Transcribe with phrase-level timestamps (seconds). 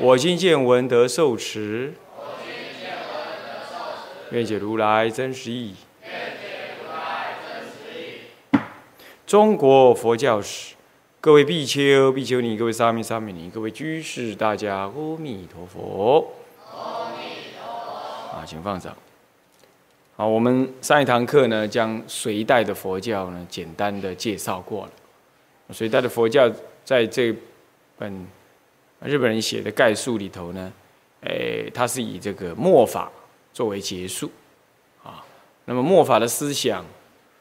[0.00, 1.94] 我今见闻得受持。
[4.30, 5.76] 愿解如来真实义。
[9.24, 10.74] 中国佛教史，
[11.20, 16.32] 各位比丘、比丘尼，各位沙弥、沙弥尼，各位居士，大家阿弥陀佛。
[16.72, 18.36] 阿弥陀佛。
[18.36, 18.96] 啊，请放掌。
[20.16, 24.90] 好，我们上一堂课呢，将隋代的佛教呢，简单的介绍过了。
[25.70, 26.50] 隋代的佛教
[26.84, 27.34] 在这
[27.96, 28.26] 本
[29.02, 30.72] 日本人写的概述里头呢，
[31.22, 33.10] 诶，他是以这个末法
[33.52, 34.30] 作为结束，
[35.02, 35.24] 啊，
[35.64, 36.84] 那么末法的思想。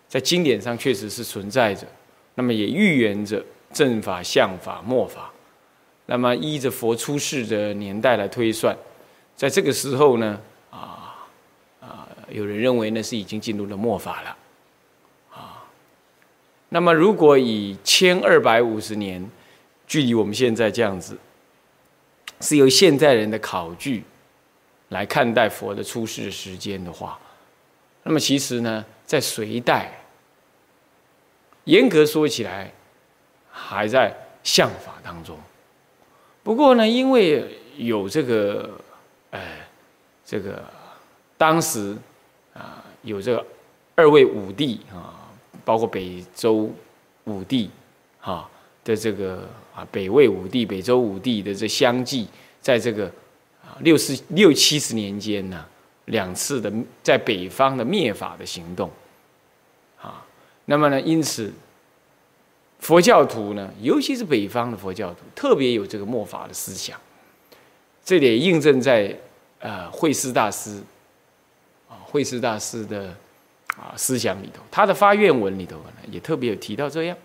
[0.10, 1.88] 在经典上确实是存在着，
[2.36, 5.32] 那么也预言着正法、相法、末法。
[6.06, 8.78] 那么依着佛出世的年代来推算，
[9.36, 10.40] 在这个时候呢，
[10.70, 11.26] 啊
[11.82, 14.38] 啊，有人认为那是已经进入了末法了，
[15.32, 15.66] 啊。
[16.70, 19.28] 那么如果以千二百五十年，
[19.88, 21.18] 距离我们现在这样子，
[22.44, 24.04] 是由现代人的考据
[24.90, 27.18] 来看待佛的出世时间的话，
[28.04, 30.00] 那么其实呢，在隋代。
[31.64, 32.70] 严格说起来，
[33.50, 35.40] 还在相法当中。
[36.44, 38.70] 不过呢，因为有这个，
[39.32, 39.42] 呃，
[40.26, 40.62] 这个
[41.38, 41.96] 当时
[42.54, 43.46] 啊，有这个
[43.96, 45.16] 二位武帝啊，
[45.64, 46.70] 包括北周
[47.24, 47.72] 武帝
[48.20, 48.50] 啊
[48.84, 52.28] 的这个啊，北魏武帝、北周武帝的这相继，
[52.62, 53.08] 在这个
[53.64, 55.66] 啊六十六七十年间呢，
[56.06, 58.90] 两次的在北方的灭法的行动。
[60.00, 60.24] 啊
[60.66, 61.52] 那么呢，因此，
[62.80, 67.00] 佛教徒呢，尤其是北方的佛教徒，特别有这个末法的思想。
[68.06, 69.18] 这点印证在
[69.60, 70.82] 呃慧思大师
[71.90, 73.08] 啊，慧思大师的
[73.76, 77.18] 啊思想里头，他的发愿文里头呢，也特别有提到这样。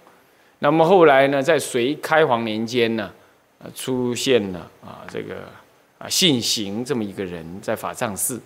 [0.61, 3.13] 那么后来呢，在隋开皇年间呢，
[3.75, 5.45] 出现了啊这个
[5.99, 8.41] 啊信行这么一个人，在法藏寺，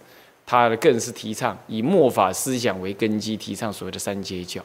[0.44, 4.62] 他更是提倡以末法思想为根基，提倡所谓的三阶教。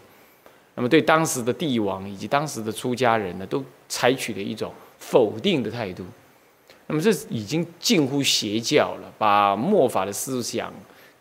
[0.76, 6.04] 那么，对当时的帝王以及当时的出家人呢，都采取了一种否定的态度。
[6.88, 10.72] 那么，这已经近乎邪教了，把末法的思想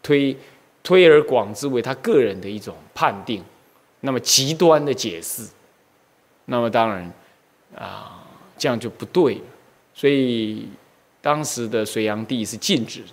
[0.02, 0.36] 推
[0.82, 3.42] 推而广之为他个人的一种判定，
[4.00, 5.48] 那么极端的解释。
[6.46, 7.12] 那么，当然
[7.74, 8.24] 啊，
[8.56, 9.40] 这样就不对。
[9.94, 10.68] 所以，
[11.20, 13.08] 当时的隋炀帝是禁止的。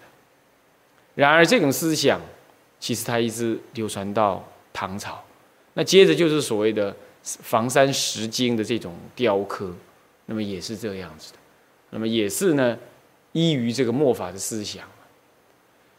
[1.15, 2.19] 然而，这种思想
[2.79, 5.23] 其实它一直流传到唐朝。
[5.73, 9.73] 那接着就是所谓的房山石经的这种雕刻，
[10.25, 11.39] 那么也是这样子的，
[11.89, 12.77] 那么也是呢
[13.31, 14.87] 依于这个末法的思想。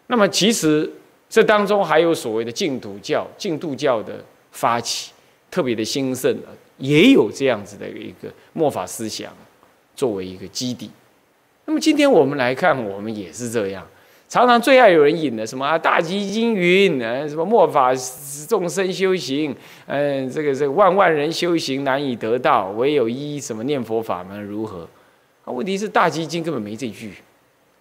[0.06, 0.88] 那么其实
[1.28, 4.22] 这当中还有所谓的净土教、净土教的
[4.52, 5.12] 发起，
[5.50, 9.32] 特别的兴盛啊，也有这样子的一个末法思想
[9.94, 10.90] 作为一个基底。
[11.66, 13.86] 那么今天我们来看，我们也是这样。
[14.28, 15.78] 常常最爱有人引的什么啊？
[15.78, 17.94] 大吉金云，呃，什么末法
[18.48, 19.54] 众生修行，
[19.86, 24.88] 嗯，这个这个万万人修行难以得到，唯有一什么念佛法门如何？
[25.44, 27.12] 啊，问题是大吉经根本没这句，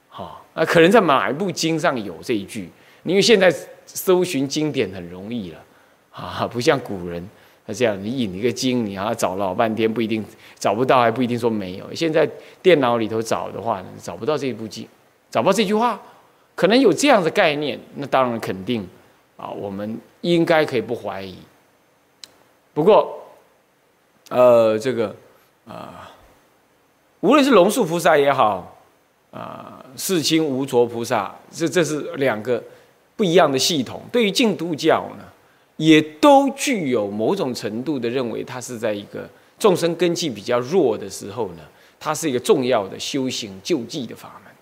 [0.10, 2.70] 好啊，可能在哪一部经上有这一句？
[3.04, 3.52] 因为现在
[3.86, 5.64] 搜寻经典很容易了，
[6.12, 7.28] 啊，不像古人
[7.66, 10.24] 他这样，你引一个经，你要找老半天，不一定
[10.60, 11.94] 找不到，还不一定说没有。
[11.94, 12.30] 现在
[12.62, 14.88] 电脑里头找的话呢，找不到这部经，
[15.32, 16.00] 找不到这句话。
[16.56, 18.88] 可能有这样的概念，那当然肯定
[19.38, 21.36] 啊，我们应该可以不怀疑。
[22.76, 23.24] 不过，
[24.30, 25.16] 呃，这个
[25.68, 26.12] 啊，
[27.22, 28.78] 无论是龙树菩萨也好，
[29.32, 32.62] 啊，世亲无着菩萨，这这是两个
[33.16, 34.02] 不一样的系统。
[34.12, 35.26] 对于净土教呢，
[35.78, 41.64] 也都具有某种程度的认为，它是在一个众生根基比较弱的时候呢，
[42.00, 44.54] 它是一个重要的修行救济的法门。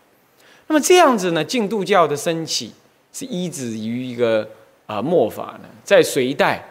[0.68, 1.44] 那么这样子呢？
[1.44, 2.72] 净土教的升起
[3.12, 4.48] 是依止于一个
[4.86, 6.66] 啊末法呢，在隋代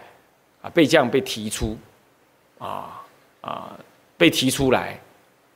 [0.63, 1.77] 啊被这样被提出
[2.59, 3.03] 啊
[3.43, 3.79] 啊
[4.17, 4.99] 被提出来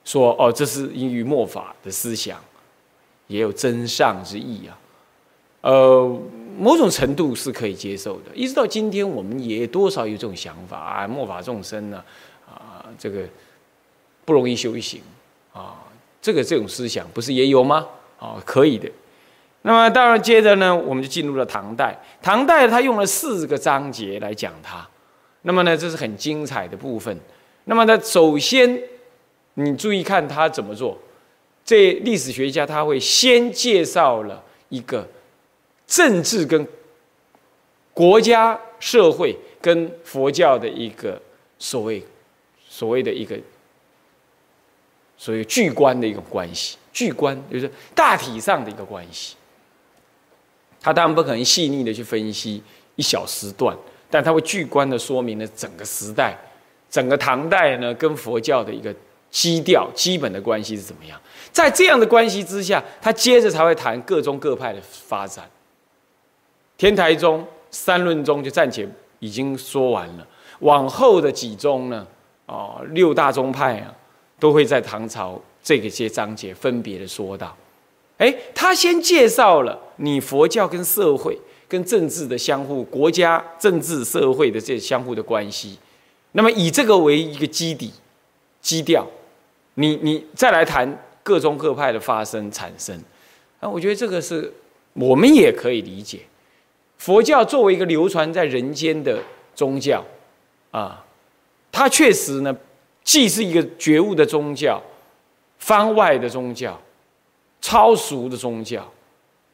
[0.05, 2.39] 说哦，这是因于末法的思想，
[3.29, 4.79] 也有真上之意啊。
[5.63, 6.21] 呃，
[6.59, 8.31] 某种程度是可以接受的。
[8.35, 12.03] 一直到今天，我们也多少有这种想法啊，末法众生呢
[12.49, 13.23] 啊，这个
[14.25, 15.01] 不容易修行
[15.53, 15.77] 啊，
[16.23, 17.87] 这个这种思想不是也有吗？
[18.19, 18.91] 啊，可以的。
[19.63, 21.99] 那么当然，接着呢，我们就进入了唐代。
[22.21, 24.87] 唐代他用了四个章节来讲它。
[25.43, 27.19] 那么呢，这是很精彩的部分。
[27.65, 28.79] 那么呢，首先
[29.55, 30.99] 你注意看他怎么做。
[31.65, 35.09] 这历史学家他会先介绍了一个
[35.87, 36.67] 政治跟
[37.93, 41.21] 国家、社会跟佛教的一个
[41.59, 42.05] 所谓
[42.69, 43.39] 所谓的一个
[45.17, 46.77] 所谓巨观的一个关系。
[46.93, 49.37] 巨观就是大体上的一个关系。
[50.81, 52.63] 他当然不可能细腻的去分析
[52.97, 53.77] 一小时段，
[54.11, 56.37] 但他会巨观的说明了整个时代、
[56.91, 58.95] 整个唐代呢跟佛教的一个
[59.31, 61.21] 基调、基本的关系是怎么样。
[61.51, 65.49] 在这样的关系之下，他接着才会谈各宗各派的发展。
[66.77, 68.89] 天台宗、三论宗就暂且
[69.21, 70.27] 已经说完了，
[70.61, 72.07] 往后的几宗呢，
[72.47, 73.95] 哦，六大宗派啊，
[74.39, 77.57] 都会在唐朝这个些章节分别的说到。
[78.19, 85.79] 哎，他先介绍了你佛教跟社会、跟政治的相互、国家、政治、社会的这相互的关系。
[86.33, 87.93] 那么以这个为一个基底、
[88.61, 89.07] 基调，
[89.75, 92.97] 你你再来谈各宗各派的发生产生。
[93.61, 94.53] 啊，我觉得这个是
[94.93, 96.21] 我们也可以理解。
[97.05, 99.23] 佛教作为一个流传在人间的
[99.55, 100.03] 宗教，
[100.71, 101.05] 啊，
[101.71, 102.57] 它确实呢，
[103.03, 104.83] 既是一个觉悟的宗教，
[105.59, 106.81] 方外的宗教。
[107.61, 108.91] 超俗的宗教，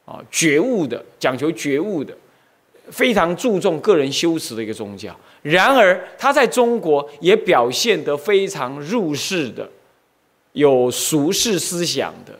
[0.04, 2.16] 啊，觉悟的，讲求觉悟的，
[2.88, 5.12] 非常注重个人修持的一个宗教。
[5.42, 9.68] 然而，它在中国也表现得非常入世的，
[10.52, 12.38] 有俗世思想的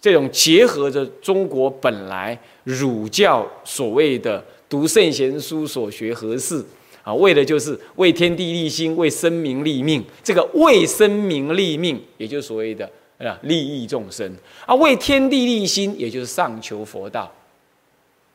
[0.00, 6.64] 这种结合着中国本来儒教所谓的读圣贤书、所学何事
[7.02, 10.04] 啊，为的就是为天地立心、为生民立命。
[10.22, 12.88] 这个为生民立命，也就是所谓的。
[13.20, 17.30] 啊，利益众生啊，为天地立心，也就是上求佛道。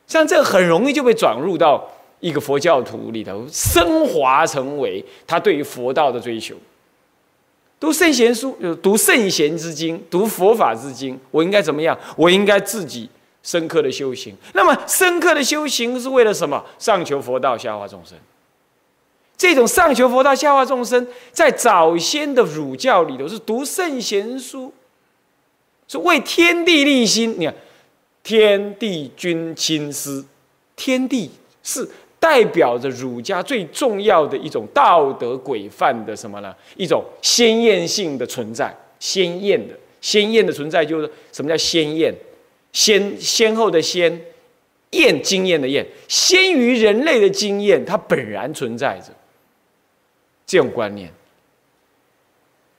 [0.06, 1.84] 像这很容易就被转入到
[2.20, 6.54] 一个佛教徒里头，升华成为他对于佛道的追求。
[7.86, 11.16] 读圣贤书，就是读圣贤之经，读佛法之经。
[11.30, 11.96] 我应该怎么样？
[12.16, 13.08] 我应该自己
[13.44, 14.34] 深刻的修行。
[14.54, 16.64] 那么深刻的修行是为了什么？
[16.80, 18.18] 上求佛道，下化众生。
[19.36, 24.74] 这种上求佛道、下化众生，在早先的儒教里头是读圣贤书，
[25.86, 27.36] 是为天地立心。
[27.38, 27.54] 你看，
[28.24, 30.24] 天地君亲师，
[30.74, 31.30] 天地
[31.62, 31.88] 是
[32.26, 36.52] 代表着儒家最重要的一种道德规范的什么呢？
[36.76, 42.12] 一种鲜艳性的存在，鲜艳的、鲜艳的存在，就是什么叫鲜艳？
[42.72, 44.20] 先先后的先，
[44.90, 49.12] 验经验的验，先于人类的经验，它本然存在着。
[50.44, 51.08] 这种观念，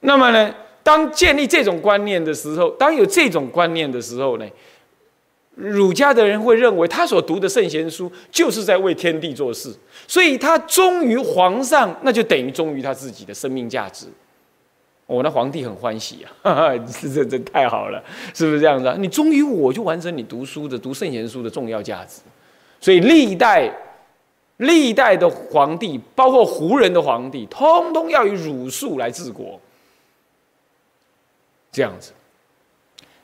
[0.01, 0.53] 那么呢？
[0.83, 4.45] 当建立这种观念的时候，当有这种观念的时候呢，
[5.57, 9.73] 儒家的人会认为他所读的圣贤书就是在为天地做事，
[10.07, 14.05] 所以他忠于皇上，那就等于忠于他自己的生命价值。
[15.07, 16.71] 我那皇帝很欢喜啊，
[17.01, 18.95] 这这这太好了，是不是这样子啊？
[18.97, 22.21] 你忠于我，就完成你读书的、读圣贤书的重要价值。
[22.79, 23.71] 所以历代。
[24.57, 29.61] 历代的皇帝，包括胡人的皇帝，通通要以儒术来治国，
[31.71, 32.11] 这样子。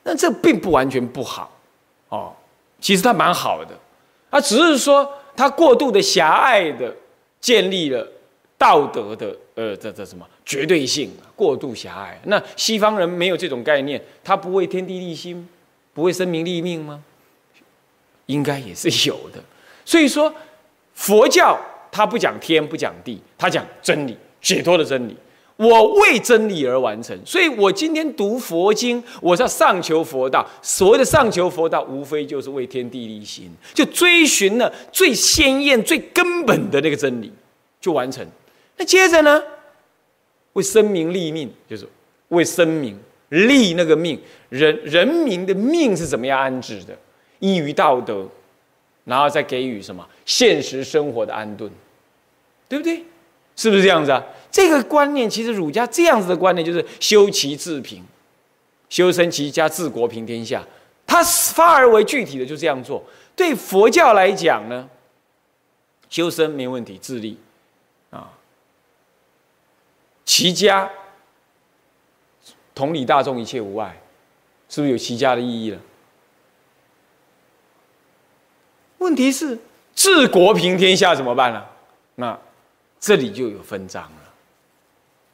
[0.04, 1.52] 那这并不完全不好，
[2.16, 2.34] 哦，
[2.80, 3.72] 其实他蛮好的，
[4.30, 6.94] 它只是说他过度的狭隘的
[7.42, 8.08] 建立了
[8.58, 12.20] 道德的呃这这什么绝对性，过度狭隘。
[12.26, 15.48] 那西方人没有这种概念，他不为天地立心，
[15.94, 17.04] 不为生民立命吗？
[18.28, 19.44] 应该也是有的。
[19.84, 20.34] 所以说。
[20.96, 21.60] 佛教
[21.92, 25.18] 他不讲天不讲地，他讲真理，解脱的真理。
[25.64, 30.46] 我为真理而完成，所以我今天读佛经，我要上求佛道。
[30.62, 37.32] 所谓的上求佛道，无非就是为天地立心，就追寻了最鲜艳、最根本的那个真理，
[37.80, 38.26] 就完成。
[38.78, 39.42] 那接着呢，
[40.54, 41.88] 为生民立命，就是
[42.30, 46.98] 为生民立那个命，人人民的命是怎么样安置的？
[47.40, 48.28] 依于道德。
[49.06, 51.70] 然后再给予什么现实生活的安顿，
[52.70, 53.04] 对不对？
[53.54, 54.24] 是不是这样子啊？
[54.54, 58.06] 这个观念其实儒家这样子的观念就是修齐治平，
[58.88, 60.64] 修身齐家治国平天下。
[61.08, 63.04] 他发而为具体的就这样做。
[63.36, 64.88] 对佛教来讲呢，
[66.08, 67.38] 修身没问题，自立
[68.12, 68.32] 啊，
[70.24, 70.88] 齐家
[72.76, 74.00] 同理大众，一切无碍，
[74.70, 75.80] 是不是有齐家的意义了？
[79.00, 79.58] 问题是
[79.96, 81.66] 治国平天下怎么办呢？
[82.16, 82.40] 那
[83.00, 84.23] 这里就有分章了，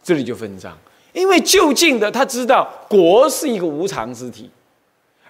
[0.09, 0.75] 这里就分章，
[1.13, 4.49] 因为就近的他知道国是一个无常之体，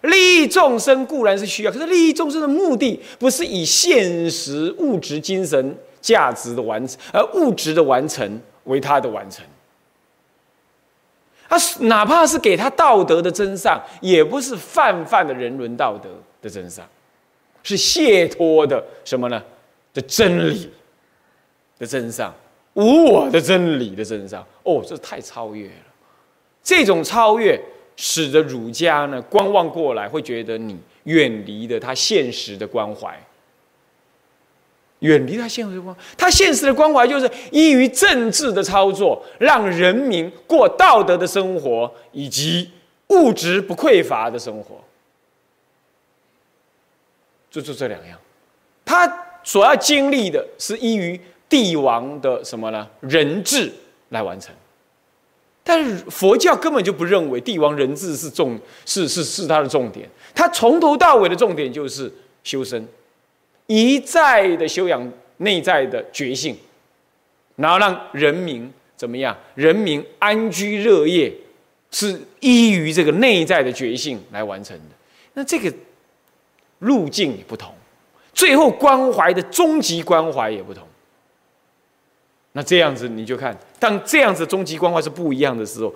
[0.03, 9.43] 利益众生固然是需要，可是利益众生的目的不是以现实物质精神价值的完成，而物质的完成为他的完成。
[11.49, 16.09] 他哪怕是给他道德的真相，也不是泛泛的人伦道德
[16.41, 16.87] 的真相，
[17.63, 19.43] 是解脱的什么呢？
[19.93, 20.71] 的真理
[21.77, 22.33] 的真相，
[22.79, 24.45] 无我的真理的真相。
[24.63, 25.73] 哦，这太超越了。
[26.63, 27.59] 这种超越，
[27.95, 33.19] 使得儒家呢观望过来，会觉得你远离了他现实的关怀。
[34.99, 42.69] 远离他现实的关，他现实的关怀就是依于政治的操作，让人民过道德的生活，以及
[43.07, 44.75] 物质不匮乏的生活，
[47.49, 48.19] 就就这两样。
[48.83, 52.87] 他所要经历的是依于帝王的什么呢？
[53.01, 53.69] 人治
[54.09, 54.53] 来完成。
[55.63, 60.09] 但是佛教根本就不认为帝王人治是重，是是是他的重点。
[60.33, 62.11] 他从头到尾的重点就是
[62.43, 62.87] 修身。
[63.67, 66.57] 一再的修养内在的觉性，
[67.55, 69.37] 然后让人民怎么样？
[69.53, 71.31] 人民安居乐业，
[71.91, 74.95] 是依于这个内在的觉性来完成的。
[75.35, 75.71] 那这个
[76.79, 77.71] 路径也不同，
[78.33, 80.83] 最后关怀的终极关怀也不同。
[82.53, 85.93] 那这样子你就看，当这样子终极关怀是不一样的时候，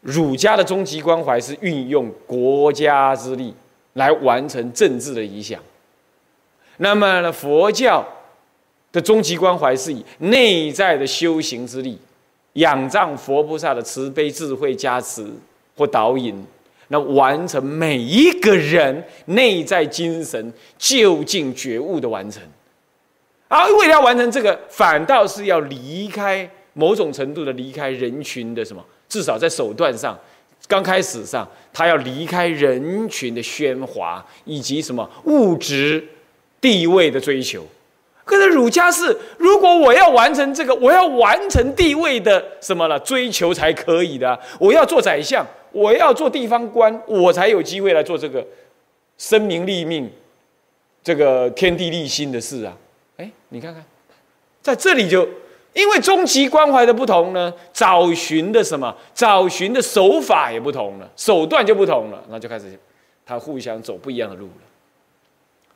[0.00, 3.52] 儒家的终极关怀是运用国家之力
[3.94, 5.60] 来完成政治的理想。
[6.78, 8.06] 那么呢，佛教
[8.92, 11.98] 的终极关怀是以内在的修行之力，
[12.54, 15.26] 仰仗佛菩萨的慈悲智慧加持
[15.76, 16.44] 或导引，
[16.88, 22.42] 那完成每一个人内在精神就近觉悟的完成。
[23.58, 28.82] 而为了要完成这个，反倒是要离开某种程度的离开人群的什么？
[29.08, 30.18] 至少在手段上，
[30.66, 36.02] 刚开始上，他要离开人群的喧哗以及什么物质。
[36.62, 37.66] 地位的追求，
[38.24, 44.38] 可是儒家是，如果我要完成这个，我要完成地位的什么了追求才可以的。
[44.60, 48.46] 我要做宰相，我要做地方官，我才有机会来做这个
[49.18, 50.08] 生民立命、
[51.02, 52.72] 这个天地立心的事啊！
[53.52, 53.84] 你看看，
[54.60, 55.28] 在这里就
[55.74, 62.78] 因为终极关怀的不同呢，找寻的什么，找寻的手法也不同了，手段就不同了，那就开始
[63.24, 64.62] 他互相走不一样的路了。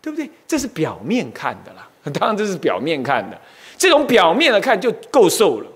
[0.02, 0.30] 对不对？
[0.46, 3.36] 这是表面看的啦，当然这是表面看的。
[3.76, 5.66] 这种表面的看就够受了，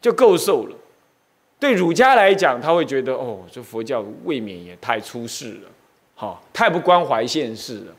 [0.00, 0.76] 就够受了。
[1.58, 5.68] 对儒家来讲，他会觉得哦，这佛教未免也太出世了，
[6.14, 7.92] 好，太不关怀现世了。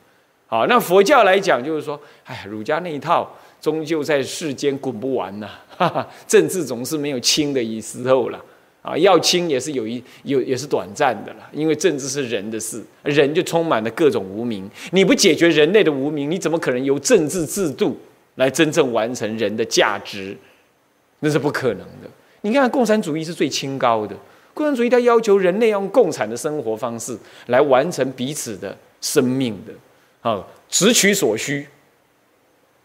[0.53, 3.27] 好，那佛教来讲，就是说，哎，儒家那一套
[3.60, 5.50] 终究在世间滚不完呐，
[6.27, 8.39] 政治总是没有清的时候了。
[8.83, 14.69] 啊，要清也是有一有也是短暂的了，因为政治是人的事，人就充满了各种无名。
[14.91, 17.98] 你不解决人类的无名，你怎么可能由政治制度
[18.36, 20.38] 来真正完成人的价值？
[21.22, 22.07] 那是不可能的。
[22.41, 24.15] 你看，共产主义是最清高的，
[24.53, 27.17] 共产主义它要求人类用共产的生活方式
[27.48, 29.74] 来完成彼此的生命的，
[30.24, 31.68] 啊，只取所需，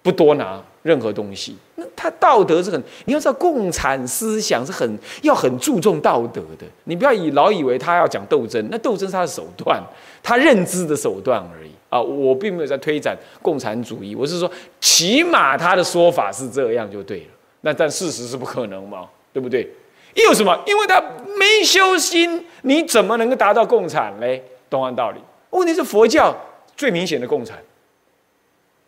[0.03, 0.63] 不多拿。
[0.85, 6.65] 任何东西，那他道德是很，你要知道，共产思想是很要很注重道德的。
[6.85, 9.83] 你不要以老以为他要讲斗争，那斗争是他的手段，
[10.23, 12.01] 他认知的手段而已啊。
[12.01, 17.27] 我并没有在推展共产主义，我是说，起码他的说法是这样就对了。
[17.61, 19.69] 那但事实是不可能嘛，对不对？
[20.15, 20.59] 又什么？
[20.65, 21.03] 因为他
[21.37, 24.43] 没修心，你怎么能够达到共产嘞？
[24.71, 26.35] 同样道理，问题是佛教
[26.79, 27.59] 最明显的共产。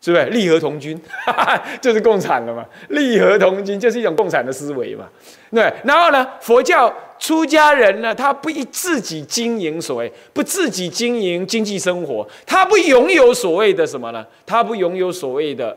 [0.02, 0.98] 是不是利和同君，
[1.78, 2.64] 就是共产了嘛？
[2.88, 5.06] 利和同君就是一种共产的思维嘛？
[5.50, 5.70] 对。
[5.84, 14.26] 然后呢，佛教出家人呢，他不以自己经营所谓，不自己经营经济生活，他不拥有所谓的什么呢？
[14.46, 15.76] 他不拥有所谓的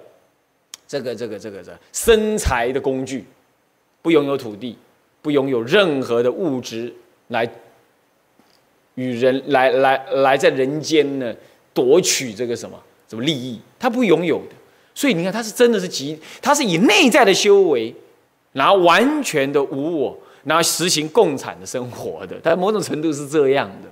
[0.87, 3.25] 这个这个这个这生财的工具，
[4.01, 4.77] 不拥有土地，
[5.21, 6.93] 不拥有任何的物质
[7.27, 7.45] 来
[8.95, 11.35] 与人来来来在人间呢
[11.73, 12.77] 夺取这个什么。
[13.09, 13.59] 什么利益？
[13.77, 14.55] 他不拥有的，
[14.95, 17.93] 所以你看，他是真的是极，他是以内在的修为，
[18.53, 22.35] 然后完全的无我，然后实行共产的生活的。
[22.39, 23.89] 他某种程度是这样的。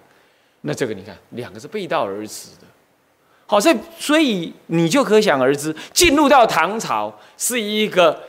[0.62, 2.66] 那这个你看，两个是背道而驰的。
[3.46, 8.20] 好，所以所以你就可想而知，进入到唐朝是一个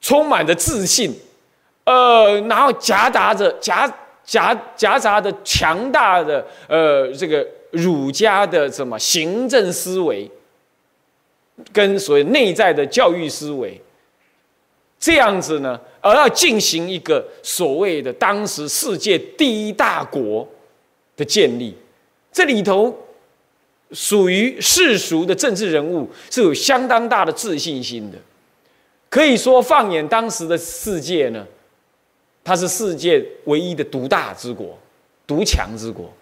[0.00, 1.12] 充满着自信，
[1.82, 3.92] 呃，然后夹杂着夹
[4.22, 7.44] 夹夹杂着强大的呃这个。
[7.70, 10.30] 儒家的什么行政思维，
[11.72, 13.80] 跟所谓内在的教育思维，
[14.98, 20.46] 这样子呢，而要进行一个所谓的当时世界第一大国
[21.16, 21.76] 的建立，
[22.32, 22.96] 这里头
[23.92, 28.18] 属于世俗的政治人物是有相当大的自信心的，
[29.08, 31.46] 可以说放眼当时的世界呢，
[32.42, 34.78] 它是世界唯一的独大之国、
[35.26, 36.12] 独强之国。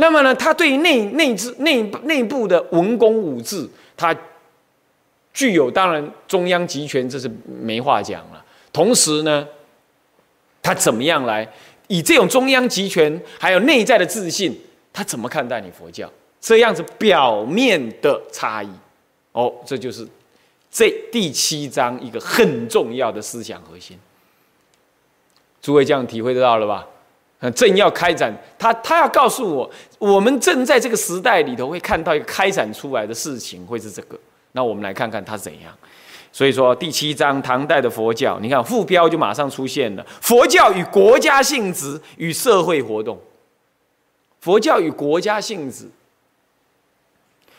[0.00, 4.16] 那么呢，他对内内治内内部的文公武治，他
[5.34, 8.44] 具有当然中央集权，这是没话讲了。
[8.72, 9.46] 同时呢，
[10.62, 11.46] 他怎么样来
[11.88, 14.56] 以这种中央集权还有内在的自信，
[14.92, 16.08] 他怎么看待你佛教？
[16.40, 18.70] 这样子表面的差异，
[19.32, 20.06] 哦，这就是
[20.70, 23.98] 这第七章一个很重要的思想核心。
[25.60, 26.86] 诸位这样体会得到了吧？
[27.54, 34.18] 正要开展，他他要告诉我，我们正在这个时代里头会看到一个开展出来的事情，会是这个。
[34.52, 35.72] 那我们来看看它怎样。
[36.32, 43.18] 所以说第七章唐代的佛教，你看副标就马上出现了：佛教与国家性质与社会活动。
[44.40, 45.88] 佛教与国家性质，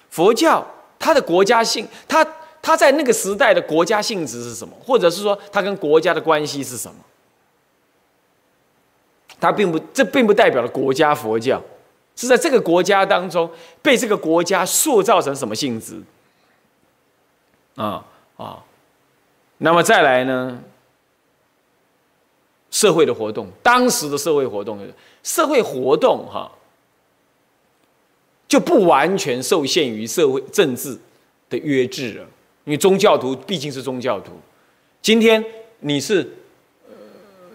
[0.09, 0.65] 佛教
[0.97, 2.25] 它的国家性，它
[2.61, 4.73] 它在那个时代的国家性质是什么？
[4.85, 6.95] 或者是说它跟国家的关系是什么？
[9.39, 11.61] 它并不，这并不代表了国家佛教
[12.15, 13.49] 是在这个国家当中
[13.81, 16.01] 被这个国家塑造成什么性质
[17.75, 18.61] 啊啊？
[19.59, 20.61] 那么再来呢？
[22.69, 24.77] 社会的活动，当时的社会活动，
[25.23, 26.51] 社会活动哈，
[28.47, 30.99] 就不完全受限于社会政治
[31.49, 32.25] 的约制了，
[32.65, 34.33] 因为宗教徒毕竟是宗教徒。
[35.01, 35.41] 今天
[35.79, 36.35] 你是。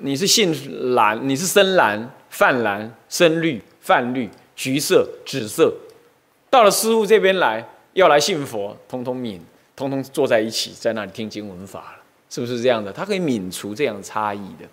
[0.04, 0.54] 你是信
[0.94, 5.72] 蓝，你是深蓝、泛蓝、深绿、泛绿、橘色、紫色，
[6.50, 9.40] 到了师傅这边来，要来信佛，通通泯，
[9.74, 12.92] 通通坐在一起，在那里听经闻法了，是不是这样的？
[12.92, 14.68] 他可以泯除这样的差异的。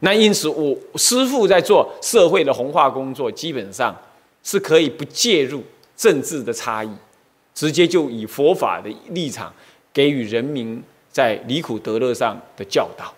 [0.00, 3.96] 那因此，我师傅在做社会的弘化工作，基本上
[4.42, 5.64] 是可以不介入
[5.96, 6.90] 政治的差异，
[7.54, 9.50] 直接就以佛法的立场
[9.94, 13.10] 给予人民在离苦得乐上的教导。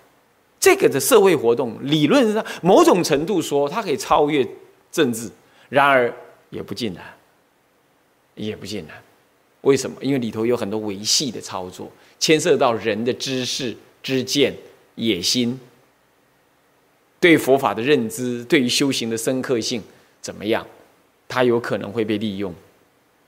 [0.69, 4.47] 这个的社会活动，理论上某种程度说，它可以超越
[4.93, 5.31] 政治，
[5.71, 6.15] 然而
[6.51, 7.03] 也不尽然，
[8.35, 8.95] 也不尽然。
[9.63, 9.97] 为什么？
[10.03, 14.55] 因为里头有很多维系的操作，牵涉到人的知识、知见、
[14.97, 15.59] 野心，
[17.19, 19.83] 对佛法的认知，对于修行的深刻性
[20.21, 20.67] 怎么样？
[21.27, 22.55] 它有可能会被利用，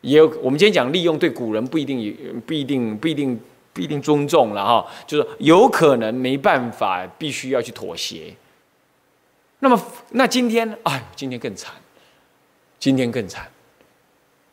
[0.02, 1.98] 也有我们今天讲利用，对古人不一定，
[2.46, 3.40] 不一定，不一定。
[3.72, 8.34] 不一定尊重了哈，就是有可能没办法，必须要去妥协。
[9.60, 9.80] 那么，
[10.10, 11.72] 那今天，哎，今天更惨，
[12.80, 13.48] 今天更惨，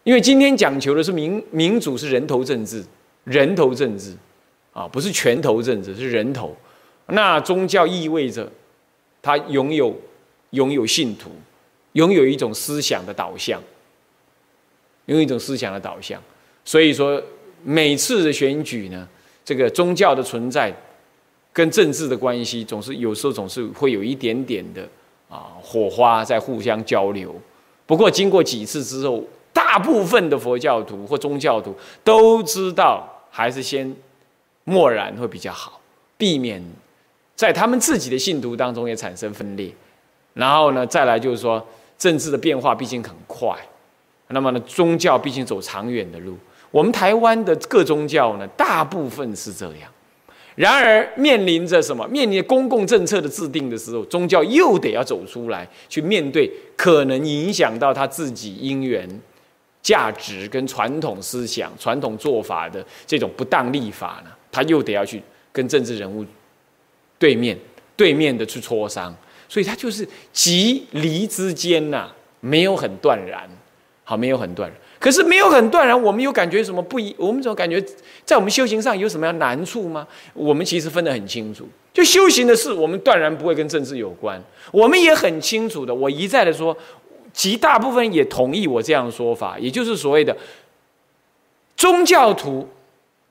[0.03, 2.85] 因为今天讲求的是民民主，是人头政治，
[3.23, 4.15] 人头政治
[4.71, 6.55] 啊，不是拳头政治，是人头。
[7.07, 8.47] 那宗教意味着
[9.21, 9.99] 他拥有
[10.51, 11.31] 拥有信徒，
[11.93, 13.59] 拥有一种思想的导向，
[15.07, 16.21] 拥有一种思想的导向，
[16.63, 17.19] 所以说。
[17.63, 19.07] 每次的选举呢，
[19.43, 20.73] 这个宗教的存在
[21.51, 24.87] 跟政治的关系，总是有时候总是会有一点点的
[25.29, 27.35] 啊火花在互相交流。
[27.85, 33.95] 不过经过几次之后，大部分的佛教徒或宗教徒都知道，还是先
[34.65, 35.79] 默然会比较好，
[36.17, 36.63] 避免
[37.35, 39.71] 在他们自己的信徒当中也产生分裂。
[40.33, 41.65] 然后呢，再来就是说，
[41.97, 43.57] 政治的变化毕竟很快，
[44.27, 46.37] 那么呢，宗教毕竟走长远的路。
[46.71, 49.91] 我们台湾的各宗教呢，大部分是这样。
[50.55, 52.07] 然而，面临着什么？
[52.07, 59.07] 面临公共政策的制定的时候，宗教又得要走出来，去面对可能影响到他自己因缘、
[59.83, 64.31] 价值跟传统思想、传统做法的这种不当立法呢？
[64.51, 66.25] 他又得要去跟政治人物
[67.19, 67.55] 对面、
[67.95, 69.15] 对面的去磋商。
[69.47, 73.47] 所以，他就是急离之间呐，没有很断然，
[74.03, 74.79] 好，没有很断然。
[75.07, 77.15] 可是没有很断然，我们有感觉什么不一？
[77.17, 77.81] 我们怎么感觉
[78.25, 80.05] 在我们修行上有什么样难处吗？
[80.33, 84.37] 我们其实分得很清楚，就修行的事，我们断然不会跟政治有关。
[84.69, 86.75] 我们也很清楚的，我一再的说，
[87.31, 90.35] 极大部分也同意我这样的说法，也就是所谓的
[91.77, 92.67] 宗教徒，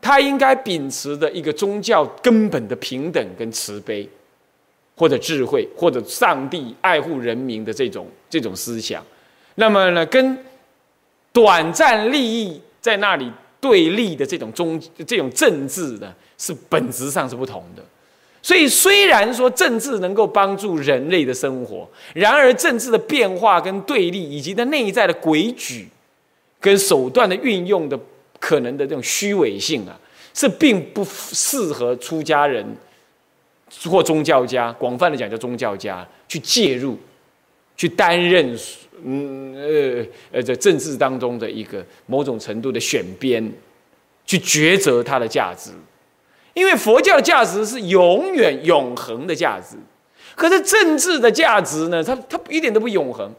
[0.00, 4.08] 他应该秉持的一个宗教根本的平等跟慈悲，
[4.96, 9.04] 或者智慧，或者上帝爱护人民的这种这种思想。
[9.56, 10.38] 那么呢，跟
[11.36, 17.84] 短暂利益在那里对立的这种中这种政治呢，是本质上是不同的。
[18.40, 25.86] 所以虽然说政治能够帮助人类的生活，然而政治的变化跟对立，以及它内在的规矩
[26.58, 28.00] 跟手段的运用的
[28.40, 29.92] 可能的这种虚伪性啊，
[30.32, 32.64] 是并不适合出家人
[33.84, 36.96] 或宗教家，广泛的讲叫宗教家去介入，
[37.76, 38.56] 去担任
[39.04, 43.52] 嗯呃呃在政治当中的一个某种程度的选边，
[44.24, 45.70] 去抉择它的价值。
[46.54, 49.76] 因为佛教的价值是永远永恒的价值，
[50.34, 52.02] 可是政治的价值呢？
[52.02, 53.30] 它它一点都不永恒。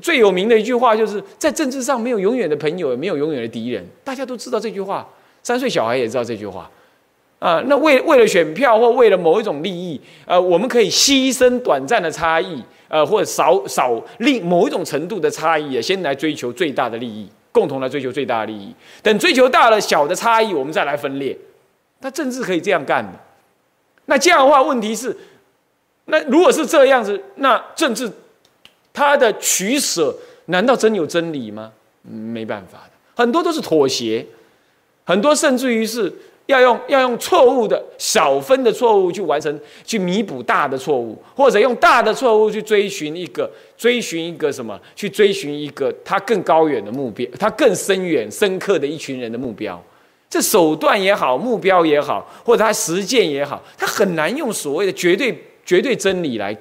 [0.00, 3.84] 最有名的一句话就是在政治上没有永远的朋友，也没有永远的敌人。
[4.04, 5.08] 大家都知道这句话，
[5.42, 6.70] 三岁小孩也知道这句话。
[7.38, 18.74] 啊，那为为了选票或为了某一种利益，呃，我们可以牺牲短暂的差异，呃，或者少少另某一种程度的差异，先来追求最大的利益，共同来追求最大的利益。
[19.02, 21.34] 等追求大了小的差异，我们再来分裂。
[22.00, 23.12] 那政治可以这样干的，
[24.04, 25.16] 那这样的话，问题是，
[26.04, 28.12] 那如果是这样子，那政治
[28.92, 31.72] 它的取舍，难道真有真理吗？
[32.02, 34.26] 没办法的，很多都是妥协，
[35.06, 36.12] 很多甚至于是
[36.52, 49.82] 要用要用错误的小分的错误去完成，去弥补大的错误，或者用大的错误去追寻一个追寻一个什么，去追寻一个他更高远的目标，他更深远深刻的一群人的目标。
[50.30, 56.56] 这手段也好，目标也好，或者他实践也好，他很难用所谓的绝对绝对真理来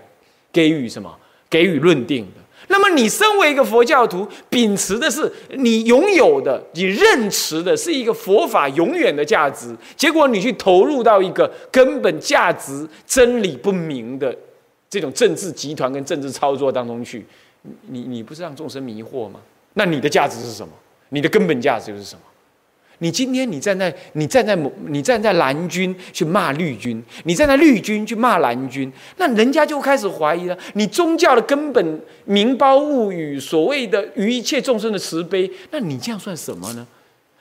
[0.51, 1.09] 给予什么，
[1.49, 2.40] 给予论定的。
[2.71, 14.35] 那么，你身为一个佛教徒，秉持的是你拥有的、你认持的是一个佛法永远的价值，结果你去投入到一个根本价值真理不明的
[14.89, 17.25] 这种政治集团跟政治操作当中去，
[17.89, 19.39] 你你不是让众生迷惑吗？
[19.73, 20.73] 那你的价值是什么？
[21.09, 22.21] 你的根本价值又是什么？
[23.03, 30.55] 你今天你站在你站在某你站在蓝军去骂绿军，你站在绿军去骂蓝军，那人家就开始怀疑了。
[30.75, 36.85] 你宗教的根本名包物语，所谓的于一切众生的慈悲，那你这样算什么呢？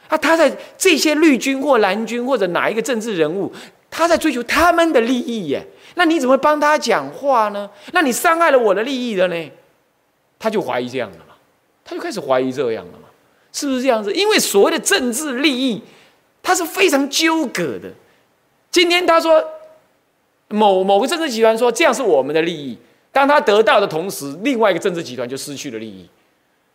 [0.08, 3.52] 啊，他在这些绿军或蓝军或者哪一个政治人物，
[3.90, 5.62] 他在追求他们的利益耶？
[5.96, 7.68] 那你怎么帮他讲话呢？
[7.92, 9.50] 那你伤害了我的利益了呢？
[10.38, 11.34] 他就怀疑这样的嘛，
[11.84, 12.92] 他就开始怀疑这样了。
[13.52, 14.12] 是不是这样子？
[14.12, 15.82] 因为所谓的政治利益，
[16.42, 17.90] 它是非常纠葛的。
[18.70, 19.44] 今天他说
[20.48, 22.78] 某某个政治集团说这样是我们的利益，
[23.10, 26.08] 当他得到的同时，另外一个政治集团就失去了利益。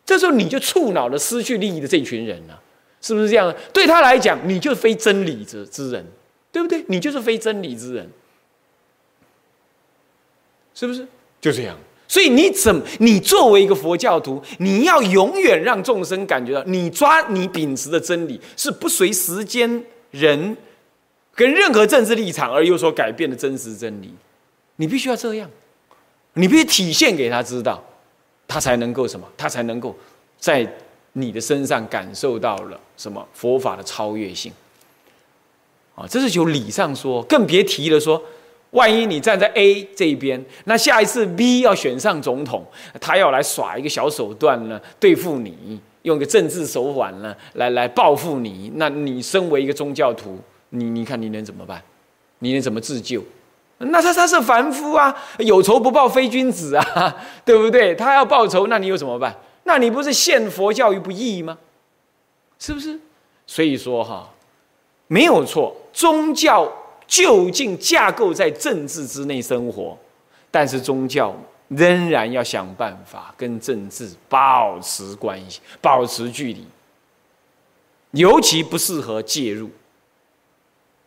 [0.04, 2.62] 这时候你就触恼了失去利益的这群人了，
[3.00, 3.54] 是不是这样？
[3.72, 6.06] 对他来讲，你就是非真理之之人，
[6.52, 6.84] 对不对？
[6.88, 8.08] 你就是非真理之人，
[10.74, 11.06] 是不是？
[11.40, 11.76] 就这样。
[12.08, 20.56] 所以你怎你作为一个佛教徒，你要永远让众生感觉到，你抓你秉持的真理是不随时间、人
[21.34, 24.14] 跟任何政治立场而有所改变的真实真理。
[24.76, 25.50] 你必须要这样，
[26.34, 27.82] 你必须体现给他知道，
[28.46, 29.26] 他才能够什么？
[29.36, 29.96] 他才能够
[30.38, 30.66] 在
[31.14, 34.52] 你的身上感受到了什么佛法的超越性。
[35.96, 38.22] 啊，这是就理上说，更别提了说。
[38.76, 42.62] 万一你站在 A 这一边，那下一次 B 要选上总统，
[43.00, 48.70] 他要来耍一个小手段呢，对付你，用个政治手腕呢，来来报复你。
[48.74, 51.82] 那你身为一个宗教徒，你你看你能怎么办？
[52.40, 53.22] 你能怎么自救？
[53.78, 57.94] 那他他是凡夫啊，有仇不报非君子啊， 对不对？
[57.94, 59.34] 他要报仇，那你又怎么办？
[59.64, 61.56] 那你不是陷佛教于不义吗？
[62.58, 63.00] 是不是？
[63.46, 64.28] 所以说哈，
[65.06, 66.70] 没有错，宗教。
[67.06, 69.96] 究竟架构在政治之内生活，
[70.50, 71.34] 但是宗教
[71.68, 76.64] 仍然要想办法跟政治保持关系、保持距离，
[78.12, 79.70] 尤其不适合介入。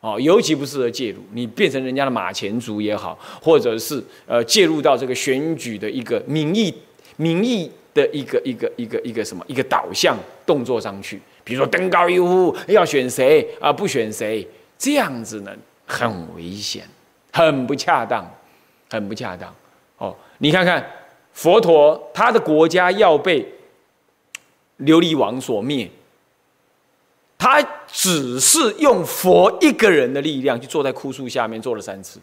[0.01, 6.73] 哦，尤其不适合介入，你变成人家的马前卒也好，或者是呃介入到这个选举的一个民意、
[7.17, 15.53] 民意的一个一个一个一个什么一个导向动作上去，比如说登高一呼要选谁啊，不选谁这样子呢？
[15.89, 16.88] 很危险，
[17.34, 18.32] 很不恰当，
[18.91, 19.54] 很不恰当。
[19.97, 20.88] 哦，你看看
[21.34, 23.41] 佛陀，他的国家要被
[24.82, 25.89] 琉璃王所灭，
[27.39, 32.19] 他只是用佛一个人的力量，就坐在枯树下面坐了三次，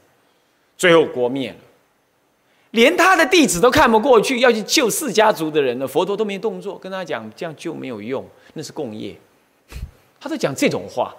[0.79, 1.57] 最后国灭了，
[2.71, 8.25] 连他的弟子都看不过去，要去救四家族的人了，佛陀都没动作，跟他讲这样救没有用，
[8.55, 9.17] 那是共业。
[10.21, 11.13] 他在讲这种话。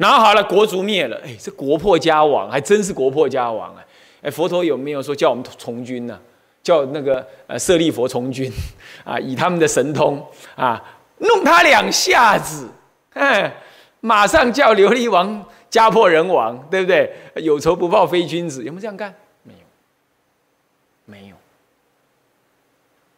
[0.00, 3.84] 然后好了，国族灭了，哎，这国破家亡，还真是国破家亡啊！
[4.22, 6.18] 哎，佛陀有没有说叫我们从军呢？
[6.62, 8.50] 叫那个呃舍利佛从军
[9.04, 10.82] 啊，以他们的神通啊，
[11.18, 12.66] 弄他两下子，
[13.12, 13.54] 哎，
[14.00, 17.12] 马上叫琉璃王家破人亡，对不对？
[17.34, 19.14] 有仇不报非君子，有没有这样干？
[19.42, 19.60] 没有，
[21.04, 21.36] 没有，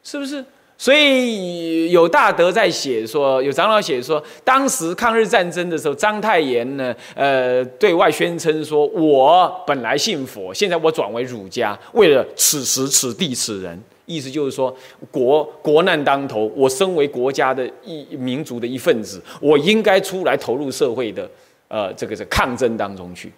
[0.03, 0.45] 是不是？
[0.83, 14.77] 所以有大德在写说，有长老写说，当时抗日战争的时候，章太炎呢，呃，对外宣称说，我本来信佛，现在我转为儒家，为了此时此地此人，意思就是说，
[15.13, 21.31] 国国难当头，我身为国家的一民族的一份子，我应该出来投入社会的
[21.69, 23.33] 呃这个这抗争当中去，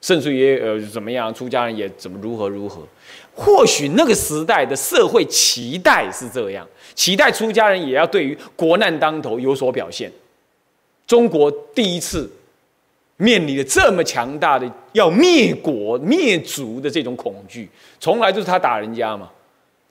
[0.00, 2.82] 甚至于呃怎么样，出家人也怎么如何如何。
[3.34, 10.10] 或许那个时代的社会期待是这样，期待出家人也要对于国难当头有所表现。
[11.06, 12.30] 中国第一次
[13.16, 19.30] 面临了这么强大的要灭国灭族的这种恐惧，从来就是他打人家嘛，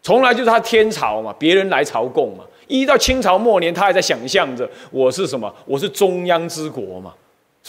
[0.01, 2.43] 从来就是他天朝嘛，别人来朝贡嘛。
[2.67, 7.13] 一到清朝末年，他还在想象着我是什么，我是中央之国嘛，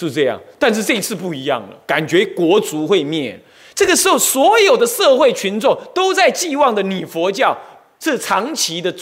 [0.06, 0.40] 是这样。
[0.58, 3.38] 但是这一次不一样了，感觉国族会灭。
[3.74, 7.56] 这个时候，所有的社会群众都在寄望的你佛教
[8.00, 8.92] 是长期的、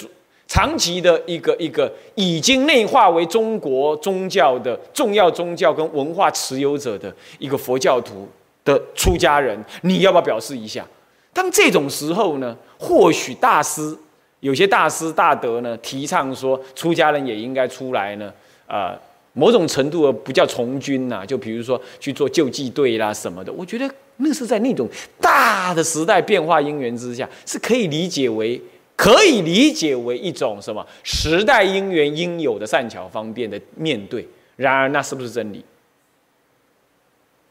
[0.46, 8.28] 长期的一个一个已经内化为中国宗教的重要宗教跟文化持有者的一个佛教徒
[8.66, 10.86] 的出家人，你要不要表示一下？
[11.32, 13.96] 当这种时候呢，或许大师
[14.40, 18.30] 有些大师大德呢，提倡说出家人也应该出来呢，
[18.66, 18.94] 啊。
[19.38, 24.88] 某种程度的不叫从军呐，就比如说去做救济队啦什么的，我觉得那是在那种
[25.20, 28.58] 大的时代变化因缘之下，是可以理解为
[28.96, 34.26] 可以理解为一种什么时代因缘应有的善巧方便的面对。
[34.56, 35.62] 然而，那是不是真理？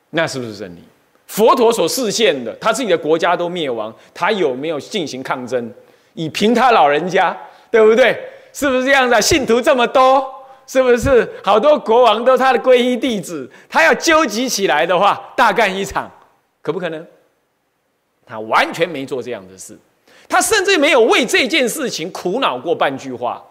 [0.10, 0.80] 那是不是真理？
[1.28, 5.72] 佛陀所示现的，他自己的国家都灭亡，他有没有进行抗争？
[6.16, 7.38] 以凭他老人家，
[7.70, 8.20] 对不对？
[8.52, 9.22] 是不是这样子？
[9.22, 10.34] 信徒这么多。
[10.68, 13.50] 是不是好多国王都他的皈依弟子？
[13.70, 16.12] 他要纠集起来的话，大干一场，
[16.62, 17.06] 可不可能？
[18.26, 19.78] 他完全没做这样的事，
[20.28, 23.44] 他甚至没有为这件事情苦恼过半句话，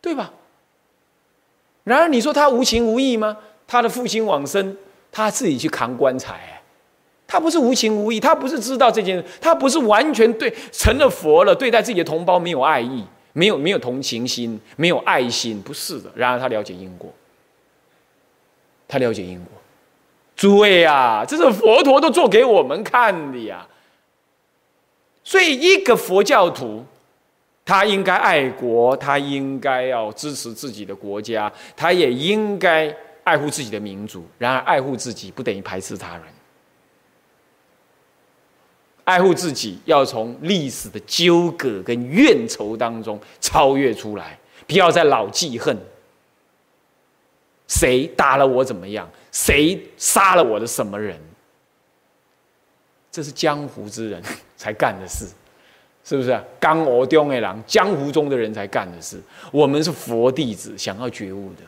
[0.00, 0.32] 对吧？
[1.84, 3.36] 然而你说他无情无义吗？
[3.66, 4.74] 他的父亲往生，
[5.12, 6.62] 他自己去扛棺材，
[7.26, 13.04] 他不是无情无义，他不是知道这件事，他不是完全对成了佛了，对待自己的同胞没有爱意。
[13.34, 16.10] 没有没有同情心，没有爱心，不是的。
[16.14, 17.12] 然而他了解因果，
[18.88, 19.52] 他了解因果。
[20.34, 23.66] 诸位啊，这是佛陀都做给我们看的呀。
[25.22, 26.84] 所以一个佛教徒，
[27.64, 34.26] 他应该爱国，他应该要支持自己的国家，他也应该爱护自己的民族。
[34.38, 36.24] 然而，爱护自己不等于排斥他人。
[39.04, 45.76] 爱护自己，要从历史的纠葛跟怨仇当中超越出来，不要再老记恨。
[47.68, 49.08] 谁打了我怎么样？
[49.30, 51.18] 谁杀了我的什么人？
[53.10, 54.22] 这是江湖之人
[54.56, 55.26] 才干的事，
[56.04, 56.38] 是不是？
[56.58, 59.20] 刚我中的狼，江湖中的人才干的事。
[59.52, 61.62] 我们是佛弟子，想要觉悟的，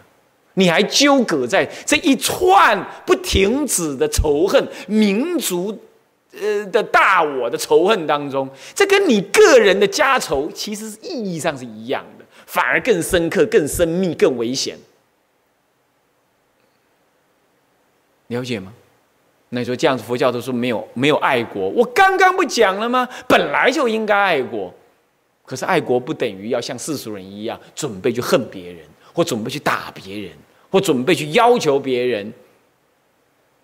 [0.54, 5.78] 你还纠葛在这一串不停止的仇恨民族。
[6.40, 14.78] 呃的大我的仇恨当中，这跟你个人的家仇其实是意义上是一样的，反而更深刻、更深密、更危险。
[18.28, 18.72] 了解吗？
[19.50, 23.08] 那你说这样子，佛教都说没有没有爱国，我刚刚不讲了吗？
[23.28, 24.74] 本来就应该爱国，
[25.44, 30.32] 可是爱国不等于要像世俗人一样准备去恨别人，或准备去打别人，
[30.68, 32.32] 或准备去要求别人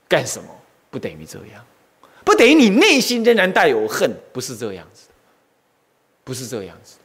[0.09, 0.49] 干什么，
[0.89, 1.65] 不等于这样。
[2.25, 5.09] 不等于你内心仍然带有恨，不是这样子，
[6.25, 6.99] 不是这样子。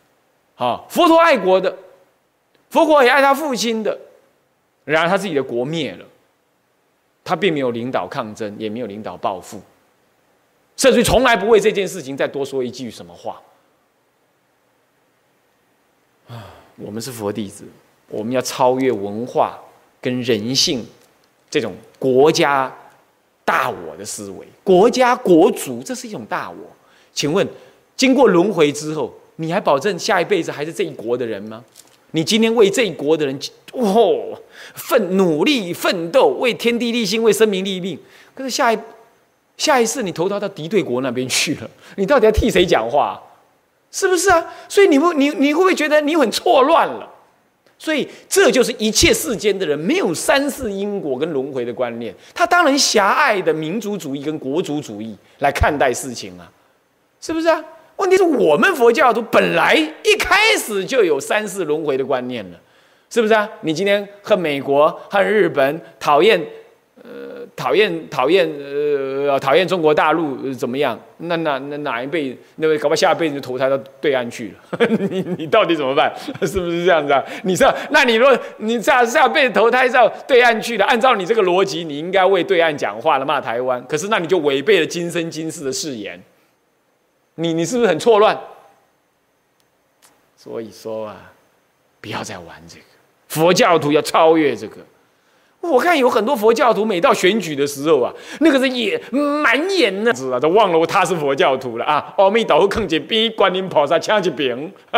[0.56, 1.76] 好，佛陀爱国的，
[2.70, 3.98] 佛陀也爱他父亲的，
[4.86, 6.06] 然而他自己的国灭了，
[7.24, 9.62] 他并没有领导抗争，也没有领导报复，
[10.76, 13.42] 甚至从来不为这件事情再多说一句什么话。
[16.28, 17.66] 啊，我们是佛弟子，
[18.08, 19.60] 我们要超越文化
[20.02, 20.86] 跟人性
[21.50, 22.76] 这种国家。
[23.48, 26.58] 大我的思维，国家国族，这是一种大我。
[27.14, 27.48] 请问，
[27.96, 31.64] 经过轮回之后，你还保证下一辈子还是这一国的人吗？
[32.12, 33.40] 你今天为这一国的人，
[33.72, 34.38] 哦，
[34.76, 37.98] 奋努力奋斗，为天地立心，为生民立命。
[38.36, 38.78] 可是下一
[39.56, 43.18] 下一次，你投胎到敌对国那边去了，你到底要替谁讲话？
[43.90, 44.46] 是不是啊？
[44.68, 47.10] 所以你会，你你会不会觉得你很错乱了？
[47.80, 56.52] 所以，这就是一切世间的人没有三世因果跟轮回的观念，他当然狭隘的民族主义跟国族主义来看待事情啊，
[57.22, 57.64] 是不是啊？
[57.98, 62.60] 问题是我们佛教徒本来一开始就有三世轮回的观念了，
[63.10, 63.50] 是不是啊？
[63.62, 66.46] 你今天恨美国、恨日本、讨厌。
[67.04, 70.98] 呃，讨厌讨厌，呃，讨厌中国大陆怎么样？
[71.18, 74.88] 那那那哪一辈，那搞不好下辈子就投胎到对岸去了。
[75.10, 76.14] 你你到底怎么办？
[76.46, 77.24] 是不是这样子啊？
[77.44, 83.84] 你说，那你若你下下辈子投胎到对岸去了，按照你这个逻辑，你应该为对岸讲话了，骂台湾。
[83.88, 86.22] 可是那你就违背了今生今世的誓言。
[87.40, 88.40] 你你是不是很错乱？
[90.36, 91.34] 所以说啊，
[92.00, 92.86] 不要再玩这个，
[93.30, 94.78] 佛教徒要超越这个。
[95.70, 102.14] 我看有很多佛教徒，每到选举的时候啊，那个是眼满眼呢，是啊，都忘了他是佛教徒了啊。
[102.18, 104.72] 阿弥陀佛，看见边，观音菩萨掐起饼，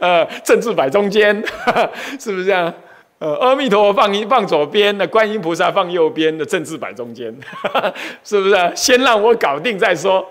[0.00, 1.34] 呃，政治摆中间，
[2.18, 2.72] 是不是这样？
[3.18, 7.34] 呃，阿弥陀佛放一放左边，那观音菩萨放右边，的政治摆中间，
[8.22, 8.72] 是不是？
[8.74, 10.24] 先让我搞定再说。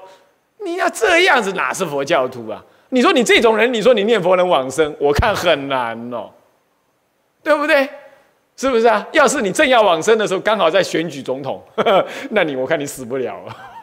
[0.64, 2.64] 你要这样子，哪是佛教徒啊？
[2.90, 6.30] 你说你这种人，你说你念佛能往生，我看很难哦，
[7.44, 7.90] 对不对？
[8.58, 9.06] 是不是啊？
[9.12, 11.62] 要是你正要往生的时候，刚好在选举总统，
[12.32, 13.38] 那你我看你死不了，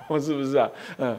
[0.08, 0.68] 我 是不是啊？
[0.96, 1.18] 嗯，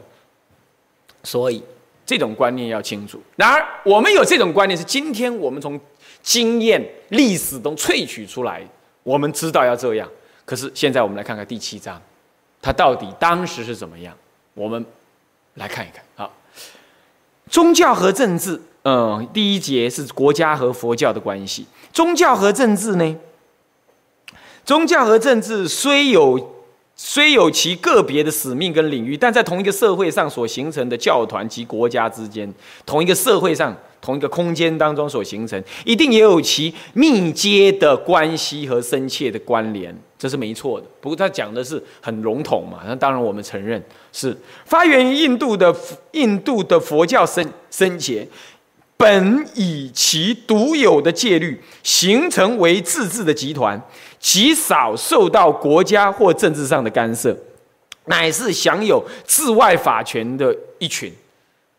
[1.22, 1.62] 所以
[2.04, 3.22] 这种观念要清楚。
[3.36, 5.78] 然而，我们有这种观念，是今天我们从
[6.20, 8.60] 经验、历史中萃取出来，
[9.04, 10.08] 我们知道要这样。
[10.44, 12.00] 可是现在我们来看看第七章，
[12.60, 14.12] 它到底当时是怎么样？
[14.54, 14.84] 我们
[15.54, 16.30] 来看一看啊。
[17.48, 21.66] 宗教和政治，嗯，第一节是国家和佛教的关系。
[21.92, 23.16] 宗教和政治呢？
[24.64, 26.54] 宗教和政治虽有
[26.96, 32.50] 虽有其个别的使命跟领域，但在同一个社会上所形成的教团及国家之间，
[32.86, 40.86] 同一个社会上同一个空间当中所形成，一定也有其密接的关系和深切的关联，这是没错的。
[41.00, 45.74] 不过他讲的是很笼统嘛，那当然我们承认是发源于印度的
[46.12, 48.26] 印度的佛教生生结。
[48.96, 53.78] 本以其独有的戒律形成为自治的集团。
[54.24, 57.36] 极少受到国家或政治上的干涉，
[58.06, 61.12] 乃是享有治外法权的一群。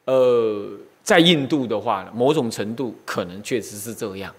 [0.06, 0.70] 呃，
[1.02, 4.32] 在印度的话，某种程度可能确实是这样。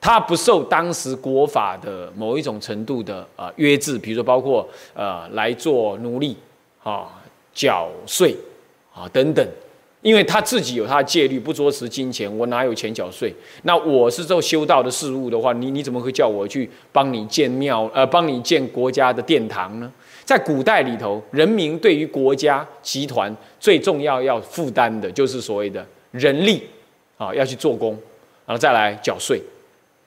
[0.00, 6.36] 他不受当时国法的某一种程度的啊约制，比如说包括呃来做奴隶
[6.84, 7.10] 啊、
[7.52, 8.36] 缴税
[8.94, 9.44] 啊等等。
[10.02, 13.34] 因为他自己有他的戒律，不捉持金钱，我哪有钱缴税？
[13.62, 17.90] 那我是做修道的事物的话，你你怎么会叫我去帮你建庙？
[17.92, 19.90] 呃，帮你建国家的殿堂呢？
[20.24, 26.62] 在古代里头，人民对于国家集团最重要要负担的就是所谓的人力
[27.16, 27.90] 啊，要去做工，
[28.44, 29.40] 然后再来缴税。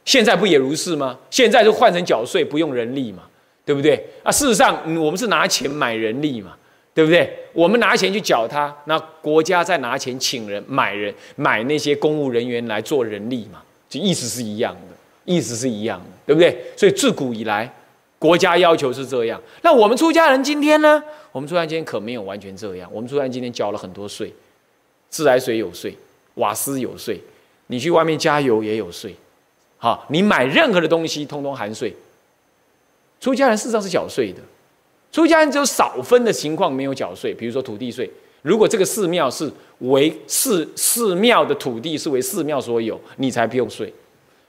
[0.06, 1.18] 现在不也如是吗？
[1.30, 3.24] 现在就换成缴税不用人力嘛，
[3.66, 4.02] 对不对？
[4.24, 6.56] 啊，事实上我们是拿钱买人力嘛。
[7.00, 7.34] 对不对？
[7.54, 16.62] 我们拿钱去缴他，那国家再拿钱请人买人买那些公务人员来做人力嘛，就意思是一样的，意思是一样的，对不对？
[16.76, 17.74] 所以自古以来，
[18.18, 19.42] 国家要求是这样。
[19.62, 21.02] 那我们出家人今天呢？
[21.32, 22.90] 我们出家人今天可没有完全这样。
[22.92, 24.34] 我们出家人今天交了很多税，
[25.10, 25.96] 自来水有税，
[26.34, 27.18] 瓦斯有税，
[27.68, 29.16] 你去外面加油也有税，
[29.78, 31.96] 好，你买任何的东西通通含税。
[33.22, 34.42] 出家人事实上是缴税的。
[35.12, 38.10] 出家人只有少分的情况没有缴税，比如说土地税。
[38.42, 43.94] 如果这个寺庙是为寺寺庙的土地是为寺庙所有，你才不用税。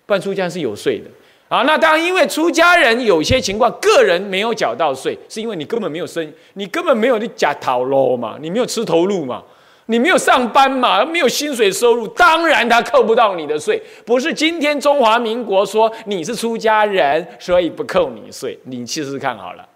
[0.07, 1.11] 不然出家人是有税的
[1.49, 1.63] 啊。
[1.63, 9.43] 那当然，因为出家人有些情况个人没有缴到税，是因为你根本没有生，你根本没有去假讨喽嘛，你没有吃头路嘛，
[9.87, 13.83] 你没有上班嘛，没有薪水收入，当然他扣不到你的税。
[14.05, 19.67] 不是今天中华民国说你是出家人，所以不扣你税，你试试看好了。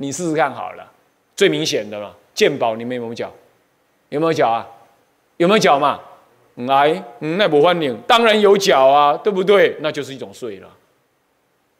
[0.00, 0.92] 你试试看好了，
[1.36, 3.30] 最明显的了，鉴宝你们有没有缴？
[4.08, 4.66] 有没有缴啊？
[5.36, 6.00] 有没有缴嘛？
[6.54, 9.76] 来，那不欢迎，当然有缴啊，对不对？
[9.80, 10.68] 那就是一种税了。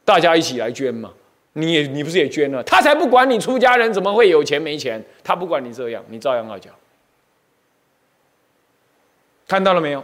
[0.05, 1.11] 大家一起来捐嘛，
[1.53, 2.61] 你也你不是也捐了？
[2.61, 6.69] 他才不管你出家人怎么会有钱没钱，他不管你这样，你照样要缴。
[9.47, 10.03] 看到了没有？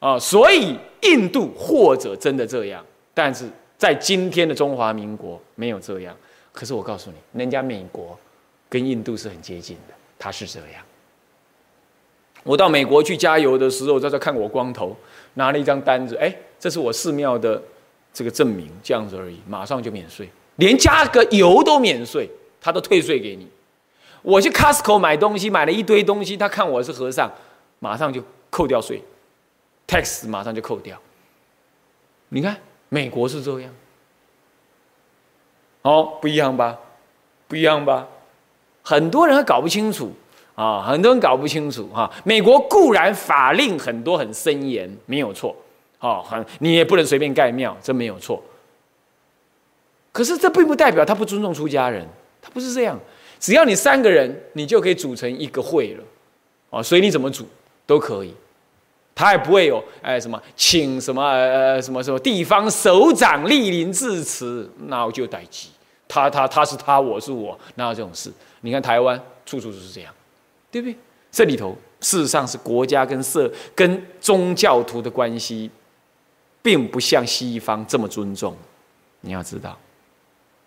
[0.00, 6.14] 啊，所以印度或者真的这样，但是在今天的中华民国没有这样。
[6.52, 8.18] 可是我告诉你，人家美国
[8.68, 10.84] 跟印度是很接近的，他是这样。
[12.44, 14.96] 我到美国去加油的时候，在这看我光头，
[15.34, 17.62] 拿了一张单子，哎，这是我寺庙的
[18.12, 22.28] 这个证明，这样子而已，马上就免税，连加个油都免税，
[22.60, 23.48] 他都退税给你。
[24.22, 27.32] 我去 Costco 买东西，买了一堆东西，他看我是和尚，
[27.78, 29.02] 马上就扣掉税
[29.86, 31.00] ，tax 马上就扣掉。
[32.28, 32.56] 你看，
[32.88, 33.74] 美国是这样。
[35.82, 36.78] 哦，不一样吧？
[37.48, 38.08] 不一样吧？
[38.82, 40.12] 很多人搞不清楚
[40.54, 42.10] 啊，很多人搞不清楚哈。
[42.24, 45.54] 美国固然法令很多很森严，没有错，
[46.00, 48.42] 哦，很你也不能随便盖庙，这没有错。
[50.12, 52.06] 可是这并不代表他不尊重出家人，
[52.40, 52.98] 他不是这样。
[53.40, 56.04] 只要你三个人，你就可以组成一个会了，
[56.70, 57.46] 啊，随你怎么组
[57.86, 58.34] 都可以。
[59.14, 65.68] 他也不会有哎什么请什么呃什么什么地方首长莅临致辞，那我就待机。
[66.08, 68.30] 他他他是他，我是我，哪有这种事？
[68.60, 70.12] 你看台湾处处都是这样，
[70.70, 70.96] 对不对？
[71.30, 75.70] 这里头事实上是国家跟社跟宗教徒的关系，
[76.60, 78.54] 并不像西方这么尊重。
[79.22, 79.78] 你要知道，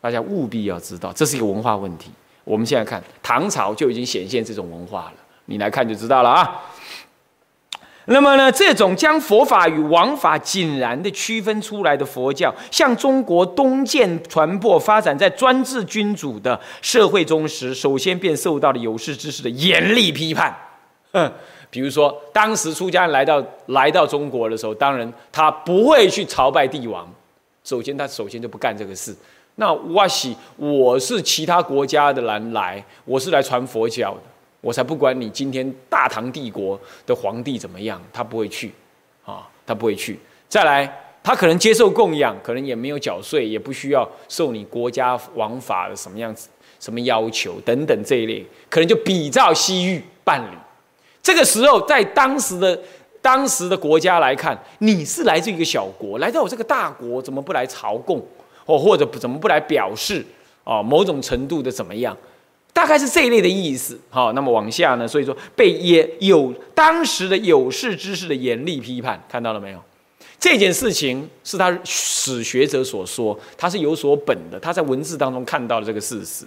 [0.02, 2.10] 大家务必要知道，这是一个文化问题。
[2.44, 5.14] 我们现在看唐朝就已经显现这种文化了，
[5.46, 6.64] 你来看就知道了啊。
[8.08, 20.56] 那么呢，这种将佛法与王法井然的区分出来的佛教，向中国东渐传播发展在专制君主的社会中时，首先便受到了有识之士的严厉批判。
[21.14, 21.32] 嗯，
[21.72, 27.12] 比如说，当时出家人来到来到中国的时候，当然他不会去朝拜帝王，
[27.64, 29.16] 首先他首先就不干这个事。
[29.56, 34.22] 那我喜我是其他国家的人来，我是来传佛教的。
[34.66, 38.72] 我才不管你今天大唐帝国的皇帝怎么样，他不会去，
[39.24, 40.18] 啊，他不会去。
[40.50, 40.92] 再来，
[41.24, 46.50] 他可能接受供养，可能也没有缴税，也不需要受你国家王法的什么样子、
[46.80, 50.58] 什么要求等等这一类，可能就比照西域办理。
[51.22, 52.80] 这个时候，在当时的
[53.22, 58.20] 当时的国家来看，你是来自一个小国，来到我这个大国，怎么不来朝贡，
[58.66, 60.26] 或或者怎么不来表示
[60.64, 62.18] 啊某种程度的怎么样？
[62.76, 65.08] 大概是这一类的意思，好，那么往下呢？
[65.08, 69.82] 所以说被也有当时的有识之士的严厉批判，看到了没有？
[70.40, 76.46] 这件事情是他史学者所说，他是有所本的，他在文字当中看到了这个事实。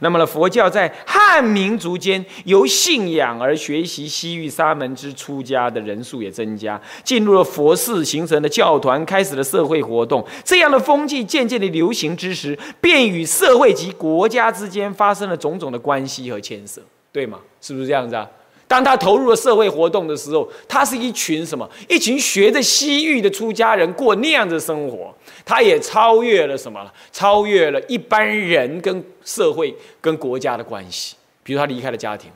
[0.00, 10.24] 那么呢，佛教在汉民族间由信仰而学习西域沙门之出家的人数也增加，进入了佛寺，形成了教团，开始了社会活动。
[10.44, 17.38] 这样的风气渐渐的流行之时，便与社会及国家之间发生了种种的关系和牵涉，对吗？
[17.60, 18.28] 是不是这样子啊？
[18.66, 21.68] 当他投入了社会活动的时候，他是一群什么？
[21.88, 26.80] 一群学着西域的出家人过那样的生活，他也超越了什么？
[27.12, 31.14] 超越了一般人跟社会跟国家的关系。
[31.42, 32.30] 比如他离开了家庭，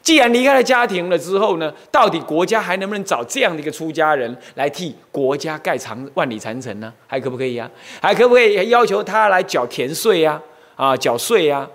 [0.00, 6.92] 既然离开了家庭了之后呢，到底国家还能不能找这样的一个出家人来替国家盖长万里长城呢？
[7.08, 7.68] 还可不可以呀？
[8.00, 10.40] 还可不可以要求他来缴田税呀？
[10.76, 11.68] 啊，缴税呀？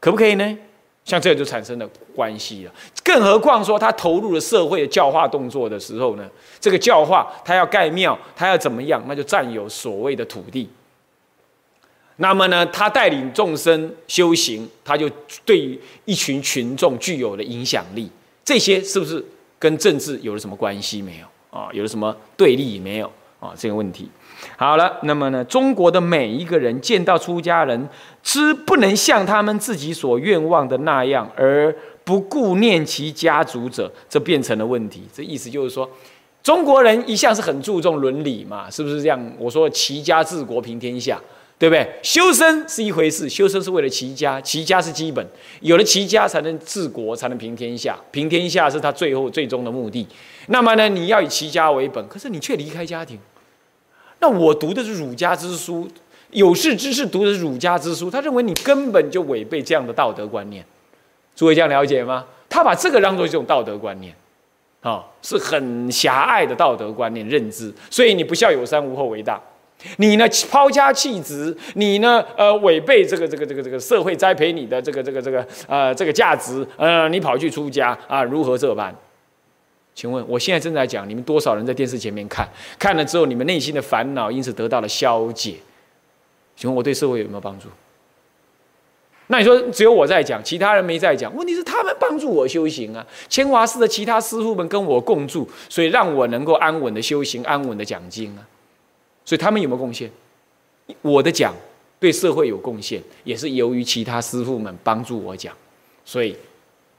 [0.00, 0.58] 可不可以呢？
[1.04, 2.72] 像这就产生了关系了，
[3.04, 6.26] 更何况说他投入了社会的教化动作的时候呢？
[6.58, 9.02] 这个教化他要盖庙，他要怎么样？
[9.06, 10.66] 那就占有所谓的土地。
[12.16, 15.10] 那么呢，他带领众生修行，他就
[15.44, 18.10] 对一群群众具有了影响力。
[18.42, 19.22] 这些是不是
[19.58, 21.26] 跟政治有了什么关系没有？
[21.58, 23.12] 啊，有了什么对立没有？
[23.40, 24.08] 啊，这个问题。
[24.56, 25.44] 好了，那么呢？
[25.44, 27.88] 中国的每一个人见到出家人，
[28.24, 31.72] 之不能像他们自己所愿望的那样，而
[32.02, 35.02] 不顾念其家族者，这变成了问题。
[35.14, 35.88] 这意思就是说，
[36.42, 39.32] 中国人一向是很注重伦理嘛，是不是这样？
[39.38, 41.20] 我说齐家治国平天下，
[41.58, 41.86] 对不对？
[42.02, 45.26] 修身是一回事，修身是为了齐家，齐家是基本，
[45.60, 50.06] 有了齐家才能治国，才能平天下，平天下是他最后最终的目的。
[50.48, 53.18] 那么呢，你要以齐家为本，可是你却离开家庭。
[54.20, 55.86] 那我读的是儒家之书，
[56.34, 60.62] 有识之士读的是儒家之书，他认为你根本就违背这样的道德观念，
[61.34, 62.26] 诸位这样了解吗？
[62.50, 64.14] 他把这个当做一种道德观念，
[64.82, 69.40] 啊，是很狭隘的道德观念认知，所以你不孝有三，无后为大。
[69.98, 78.94] 你呢抛家弃子，你呢呃违背这个这个这个这个社会栽培你的这个这个这个呃这个价值，呃你跑去出家啊，如何这般？
[79.94, 82.48] 请问，我现在正在讲，你们多少人在电视前面看？
[82.78, 85.54] 看了之后，你们内心的烦恼因此得到了消解。
[86.56, 87.68] 请问，我对社会有没有帮助？
[89.28, 91.34] 那你说，只有我在讲，其他人没在讲？
[91.34, 93.04] 问题是他们帮助我修行啊。
[93.28, 98.46] 千华寺的其他师傅们跟我共住，所以让我能够安稳的修行，安稳的讲经啊。
[99.24, 100.10] 所以他们有没有贡献？
[101.00, 101.54] 我的讲
[101.98, 105.56] 对社会有贡献，也是由于其他师傅们帮助我讲，
[106.04, 106.36] 所以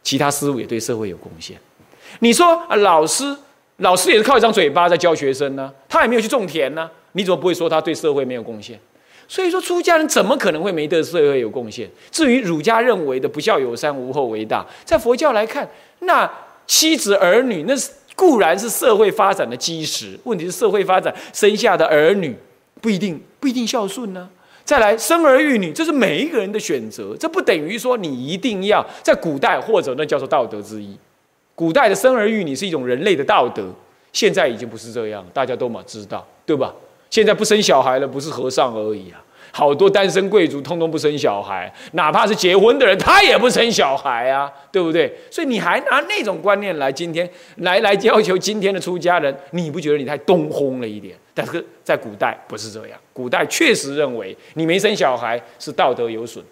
[0.01, 1.55] 其他师傅也对社会有贡献。
[2.19, 3.37] 你说啊，老师，
[3.77, 8.79] 老师也是靠一张嘴巴在教学生呢，他也没有去种田呢，你怎么不会说他对社会没有贡献？
[9.27, 11.89] 所以说，出家人怎么可能会没对社会有贡献？
[12.11, 15.67] 至于儒家认为的不孝有三，无后为大，在佛教来看，
[15.99, 16.31] 那
[16.67, 22.35] 妻子儿女那是固然是社会发展的基石，问题是社会发展生下的儿女
[22.81, 24.29] 不一定不一定孝顺呢。
[24.63, 30.97] 再来生儿育女，这是每一个人的选择，这不等于说你一定要在古代或者那叫做道德之一。
[31.53, 33.71] 古代的生儿育女是一种人类的道德，
[34.11, 36.73] 现在已经不是这样，大家都嘛知道，对吧？
[37.09, 45.13] 现在不生小孩了，不是和尚而已啊，好多单身贵族通通不生小孩，哪怕是结婚的人，他也不生小孩啊，对不对？
[45.31, 51.15] 所以你还拿那种观念来今天来来要求今天的出家人，你不觉得你太东轰了一点？
[51.33, 56.43] 但是在古代不是这样，古代确实认为你没生小孩是道德有损，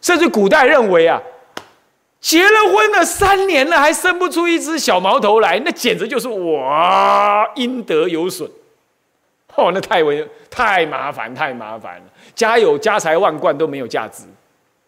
[0.00, 1.22] 甚至古代认为啊。
[2.20, 6.62] 结了婚了三年了，还生不出一只小毛头来，那简直就是我
[7.54, 8.46] 阴德有损。
[9.56, 12.04] 哦，那太为太麻烦，太麻烦了。
[12.34, 14.24] 家有家财万贯都没有价值，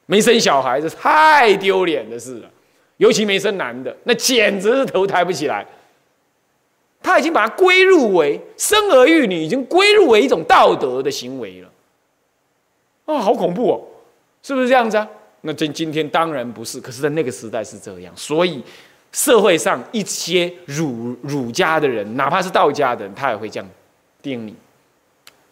[0.06, 2.50] 没生小孩子太丢脸的事了。
[2.98, 5.66] 尤其没生男的，那简直是头抬不起来。
[7.02, 11.68] 他已经把它归入为生儿育女，已经归入为一种道德的行为了。
[13.06, 13.80] 啊，好恐怖哦！
[14.40, 15.08] 是不是这样子啊？
[15.40, 18.62] 那今今天当然不是，可是在那个时代是这样，所以
[19.10, 23.68] 社会上一些儒儒家的人，哪怕是道家的人，他也会这样
[24.22, 24.54] 定你。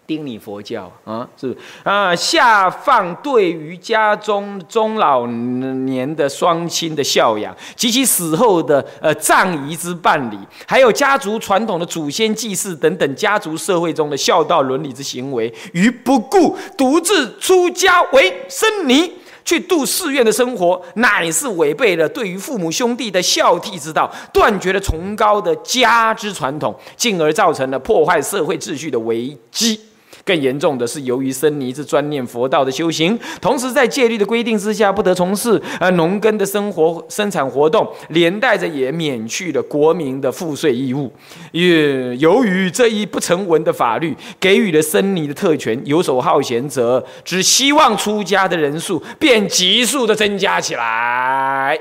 [0.06, 19.12] 定你佛教啊，是啊，下放对于家中中老年的双亲的孝养及其死后的呃葬仪之办理，还有家族传统的祖先祭祀等等家族社会中的孝道伦理之行为，于不顾，独自出家为僧尼，
[19.44, 29.80] 去度寺院的生活，乃是违背了对于父母兄弟的孝悌之道，断绝了崇高的家之传统，进而造成了破坏社会秩序的危机。
[30.24, 41.12] 更严重的是，由于僧尼是专念佛道的修行，同时在戒律的规定之下，不得从事呃农耕的生活生产活动，连带着也免去了国民的赋税义务。
[41.52, 51.78] 也由于这一不成文的法律，给予了僧尼的特权，游手好闲者只希望出家的人数便急速的增加起来。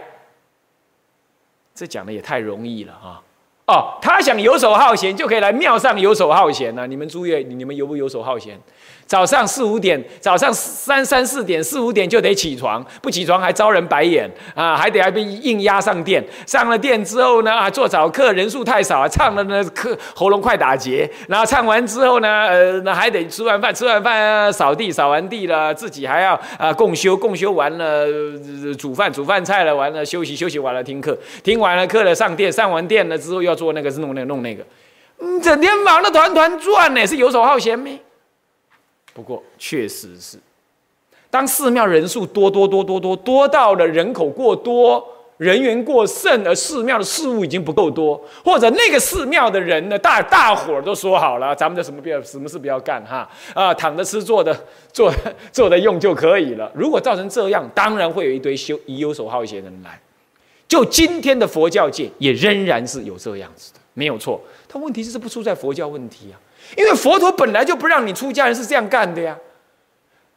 [1.76, 3.22] 这讲的也太容易了啊！
[3.70, 6.88] 哦，他想游手好闲，就可以来庙上游手好闲呢。
[6.88, 8.60] 你们诸位，你们游不游手好闲？
[9.10, 16.24] 早上四五点，早上三三四点，四五点就得起床，不起床还招人白眼啊，还得还被硬压上殿。
[16.46, 21.10] 上了殿之后呢，啊，做早课人数太少啊，唱的呢课喉咙快打结。
[21.28, 28.06] 然后唱完之后呢，呃，那还得吃完饭，吃完饭扫地，扫完地了，自己还要啊共修，共修完了
[28.78, 34.64] 煮饭，煮饭菜了，完了休息，休息完了听课，听完了课了上殿，上完殿了之后要做那个弄那个弄那个，
[35.18, 38.00] 嗯，整天忙得团团转呢，是游手好闲没？
[39.20, 40.38] 不过，确实是，
[41.30, 45.06] 当寺庙人数多多多多多多到了人口过多、
[45.36, 54.58] 人员过剩，而寺庙的事物已经不够多，或者那个寺庙的人呢，大大伙儿都说好了，咱们的什么不要，什么事不要干哈啊，躺着吃，坐的
[54.94, 55.14] 坐
[55.52, 56.72] 坐的用就可以了。
[56.74, 60.00] 如果造成这样，当然会有一堆修以游手好闲的人来。
[60.66, 64.40] 就今天的佛教界，也仍然是有这样子的，没有错。
[64.70, 66.40] 他问题是不出在佛教问题啊。
[66.78, 69.38] 因为佛陀本来就不让你出家人是这样干的呀，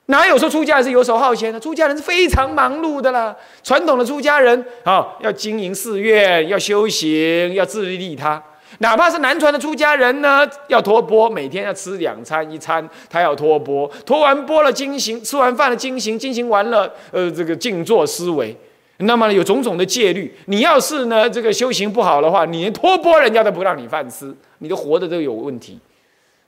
[0.06, 1.60] 哪有说出家人是游手好闲的？
[1.60, 3.34] 出家人是非常忙碌的啦。
[3.62, 8.42] 传统的出家人啊，要经营寺院，要修行，要自利利他。
[8.78, 18.56] 哪怕是南传的出家人呢，要托钵，每天要吃两餐，一餐他要托钵，托完钵了经行，吃完饭了经行，经行完了，呃，这个静坐思维。
[18.98, 25.78] 那么有种种的戒律，你要是呢这个修行不好的话，你连托钵人家都不让你饭吃，你的活的都有问题。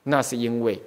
[0.07, 0.79] 那是因为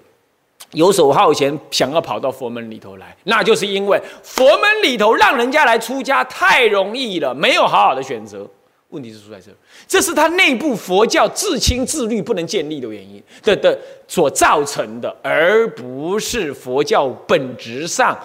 [0.73, 8.47] 游手好闲，想要跑到佛门里头来，那就是因为佛门里头让人家来出家太容易了，没有好好的选择。
[8.91, 9.51] 问题是出在这，
[9.87, 18.19] 这是他内部佛教自清自律不能建立的原因的的所造成的，而不是佛教本质上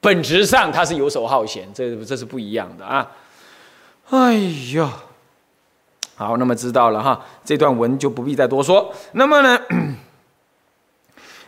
[0.00, 3.10] 本质上他是游手好闲，这这是不一样的啊！
[4.10, 4.34] 哎
[4.74, 4.92] 呀。
[6.16, 8.90] 好，那么知道了哈，这段文就不必再多说。
[9.12, 9.58] 那么呢？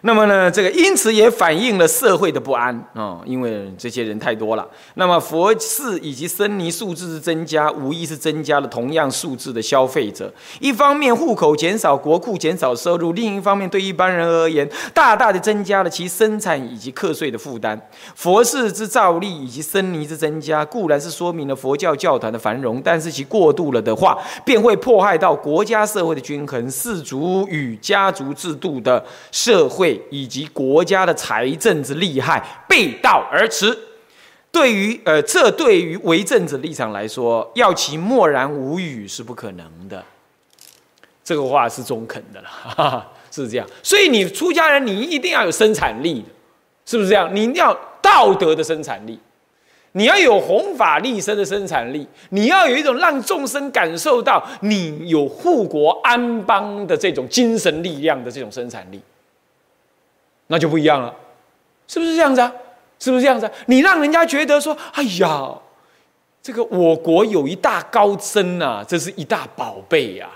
[0.02, 4.64] 那么呢，这个因此也反映了社会的不安啊，因为这些人太多了。
[4.94, 10.32] 那么佛寺以及僧尼数字的增加，无疑是增加了同样数字的消费者。
[10.60, 17.80] 一方面户口减少，国库减少收入；另一方面，对一般人而言，大大的增加了其生产以及课税的负担。
[18.14, 29.87] 佛寺之造立以及僧尼之增加，固然是说明了佛教教团的繁荣，但是其过度了的话，便会迫害到国家社会的均衡，氏族与家族制度的社会。
[30.10, 33.76] 以及国家的财政之利害背道而驰，
[34.50, 40.02] 对于呃，这对于为政者立场来说，要其默然无语是不可能的。
[41.22, 43.66] 这个话是中肯的了， 是这样。
[43.82, 46.24] 所以你出家人，你一定要有生产力，
[46.86, 47.28] 是不是这样？
[47.34, 49.18] 你一定要道德的生产力，
[49.92, 58.98] 你要有弘法利生的生产力，你要有一种让众生感受到你有护国安邦的这种精神力量的这种生产力。
[60.48, 61.14] 那就不一样了，
[61.86, 62.52] 是不是这样子啊？
[62.98, 63.48] 是不是这样子？
[63.66, 65.54] 你让人家觉得说：“哎呀，
[66.42, 70.28] 这个我国有一大高僧呐，这是一大宝贝呀。”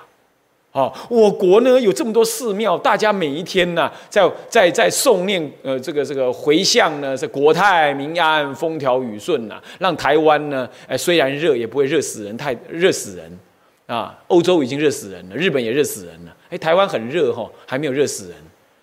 [0.73, 13.39] 哦，我国呢有这么多寺庙，大家每一天呢，在在在诵念，呃，这个这个回向呢，是国泰民安、风调雨顺呐，让台湾呢，哎，虽然热也不会热死人，太热死人
[13.87, 14.19] 啊！
[14.29, 18.37] 欧洲已经热死人了，日本也热死人了，哎，台湾很热哈，还没有热死人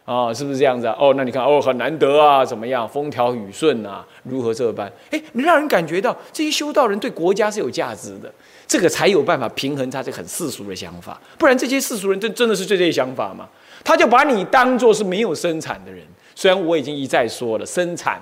[0.09, 0.97] 啊，是不是这样子啊？
[0.99, 4.91] 哦，那你看，哦，很难得啊，怎么样，风调雨顺啊，如何这般？
[5.11, 8.33] 哎，让人感觉到这些修道人对国家是有价值的。
[8.65, 13.47] 这个才有办法平衡他这很世俗的想法，不然这些世俗人真真的是这些想法吗？
[13.83, 16.03] 他就把你当做是没有生产的人。
[16.33, 18.19] 虽然我已经一再说了，生产，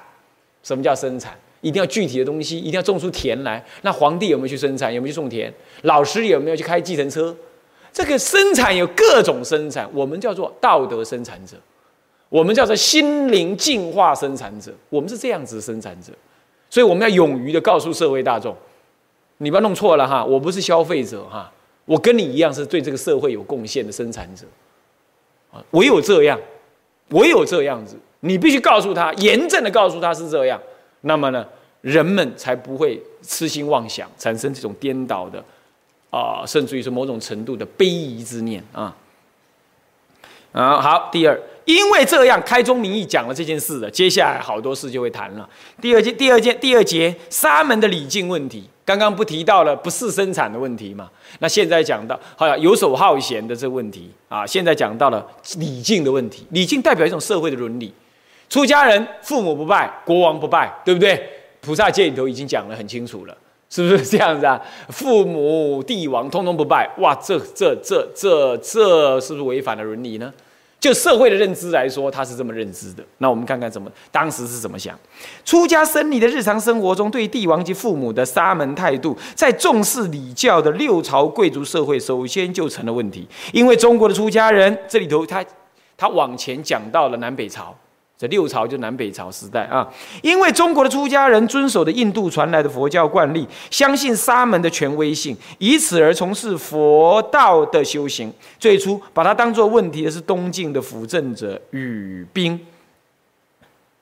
[0.64, 1.34] 什么叫生产？
[1.62, 3.64] 一定要具体的东西，一定要种出田来。
[3.84, 4.94] 那皇帝有没有去生产？
[4.94, 5.54] 有没有去种田？
[5.84, 7.34] 老师有没有去开计程车？
[7.94, 11.58] 这个生产有各种生产，我们叫做道德生产者，
[12.30, 16.12] 我们叫做心灵净化生产者，我们是这样子的生产者。
[16.70, 18.56] 所以我们要勇于的告诉社会大众。
[19.40, 21.52] 你不要弄错了哈，我不是消费者哈，
[21.86, 24.48] 我跟你一样是对这个社会有贡献的生产者，
[25.52, 26.40] 啊，唯有这样，
[27.10, 30.60] 唯有这样子，你必须告诉他，严正的告诉他是这样，
[31.02, 31.48] 那么呢，
[31.82, 35.42] 人们才不会痴心妄想，产生这种颠倒的，
[36.10, 38.96] 啊，甚至于是某种程度的卑夷之念啊，
[40.52, 41.40] 啊，好，第二。
[41.68, 45.48] 因为这样开宗明义讲了这件事的，接下来好多事就会谈了。
[45.82, 51.10] 第二件、第二件、第二节沙门的礼敬问题，刚刚不提到了不是生产的问题嘛？
[51.40, 56.48] 那现在讲到好像游手好闲的这个问题啊，现在讲到了礼敬的问题。
[56.52, 57.94] 礼敬代表一种社会的伦理，
[58.48, 61.22] 出家人父母不拜，国王不拜，对不对？
[61.60, 63.36] 菩萨戒里头已经讲得很清楚了，
[63.70, 64.62] 是不是这样子啊？
[64.88, 70.34] 父母、帝王通通不拜，哇，这、这、这、这、这是不是违反了伦理呢？
[70.80, 73.04] 就社会的认知来说，他是这么认知的。
[73.18, 74.98] 那我们看看怎么当时是怎么想。
[75.44, 83.28] 出家僧尼的日常生活中，对帝王及父母的沙门态度，在重视礼教的六朝贵族社会，首先就成了问题。
[83.52, 85.44] 因为中国的出家人，这里头他
[85.98, 87.76] 他往前讲到了南北朝。
[88.18, 89.88] 这六朝就南北朝时代啊，
[90.24, 98.34] 因为中国的出家人遵守的印度传来的佛教惯例，相信沙门的权威性，以此而从事佛道的修行。
[98.58, 102.60] 最初把它当做问题的是东晋的辅政者羽冰，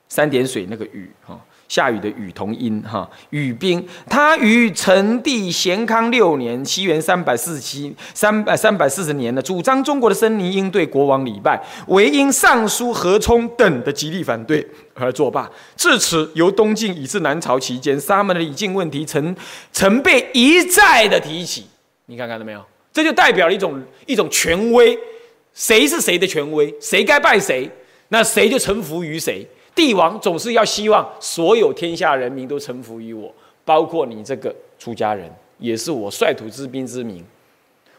[0.07, 1.38] 三点水那个羽哈。
[1.68, 15.49] 下雨的雨同音哈，雨兵他于成帝咸康六年（西元三百四十七三百三百四十年）呢，主张中国的僧尼应对国王礼拜，唯因尚书何冲等的极力反对而作罢。
[15.76, 19.36] 至此，由东晋以至南朝期间，沙门的礼敬问题曾
[19.72, 21.66] 曾被一再的提起。
[22.05, 22.63] 你看看到没有？
[22.93, 24.97] 这就代表了一种一种权威，
[25.53, 27.70] 谁是谁的权威，谁该拜谁，
[28.09, 29.45] 那谁就臣服于谁。
[29.76, 33.32] 帝王总是要希望所有天下人民都臣服于我，
[33.65, 37.23] 包括你这个出家人，也是我率土之滨之民。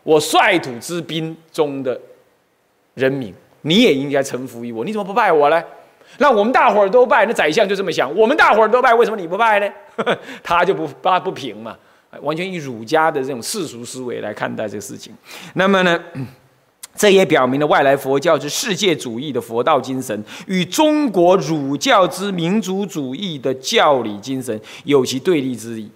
[0.03, 2.01] 我率土之滨中的
[2.95, 4.85] 人民，你也应该臣服于我。
[4.85, 5.63] 你怎么不拜我呢？
[6.19, 9.69] 那我们大伙儿都拜，那宰相就这么想：我们大伙儿都拜，为什么你不拜呢？
[10.43, 11.77] 他就不他不平嘛，
[12.21, 15.13] 完全以儒家的这种世俗思维来看待这个事情。
[15.55, 16.01] 那么呢？
[16.97, 25.91] 这也表明了外来佛教之世界主义的佛道精神与中国儒教之民族主义的教理精神有其对立之意。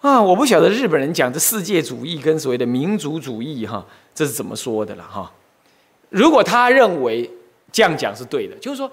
[0.00, 5.32] 啊，我不晓得日本人讲这世界主义跟所谓的民族主义哈，这是怎么说的了哈？
[6.10, 7.28] 如果他认为
[7.72, 8.88] 这样讲是对的，就是说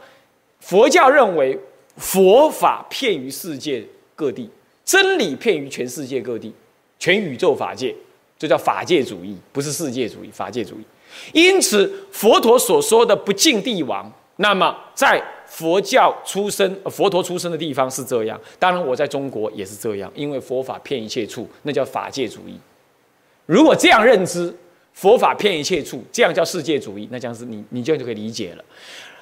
[0.59, 1.59] 佛教认为
[1.97, 4.49] 佛法遍于世界各地，
[4.83, 6.51] 真理遍于全世界各地，
[6.97, 7.95] 全宇宙法界。
[8.43, 10.29] 这叫法界主义，不是世界主义。
[10.29, 10.83] 法界主义，
[11.31, 18.37] 因此佛陀所说的不敬帝王，那么在佛教出生、佛陀出生的地方是这样。
[18.59, 22.59] 当然，我在中国也是这样，因为佛法骗一切处，那叫法界主义。
[23.45, 24.53] 如果这样认知，
[24.91, 28.65] 佛法骗一切处，这样叫世界主义，那将是你，你这样就可以理解了。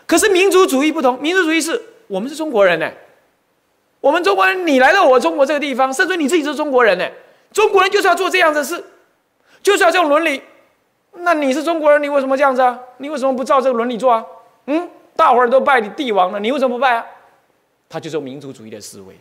[0.07, 2.91] 可是民族主义不同，民族主义是我们是中国人呢，
[3.99, 7.07] 我们中国人，你来到我中国这个地方，甚至你自己是中国人呢，
[7.53, 8.84] 中国人就是要做这样的事。
[9.64, 10.41] 就是要这种伦理，
[11.14, 12.80] 那你是中国人，你为什么这样子啊？
[12.97, 14.26] 你为什么不照这个伦理做啊？
[14.66, 17.05] 嗯，大伙儿都拜你帝王了，你为什么不拜啊？
[17.89, 19.16] 他就是民族主义的思维，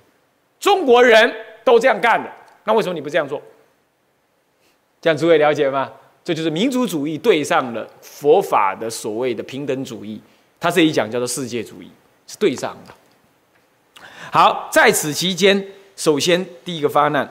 [0.59, 1.35] 中国人
[1.65, 2.31] 都这样干的，
[2.65, 3.41] 那为什么你不这样做？
[5.01, 5.91] 这样诸位了解吗？
[6.23, 10.21] 这就是民族主义对上了佛法的所谓的平等主义，
[10.61, 11.91] 他这一讲叫做世界主义，
[12.27, 12.95] 是对上的。
[14.31, 15.67] 好，在此期间，
[15.97, 17.29] 首先第一个发难。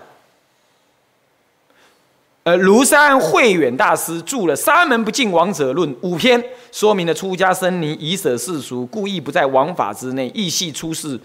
[2.50, 11.20] 呃，庐山慧远大师著了《沙门不敬王者论》五篇，说明了出家僧尼以舍世俗，故意不在王法之内，意系出世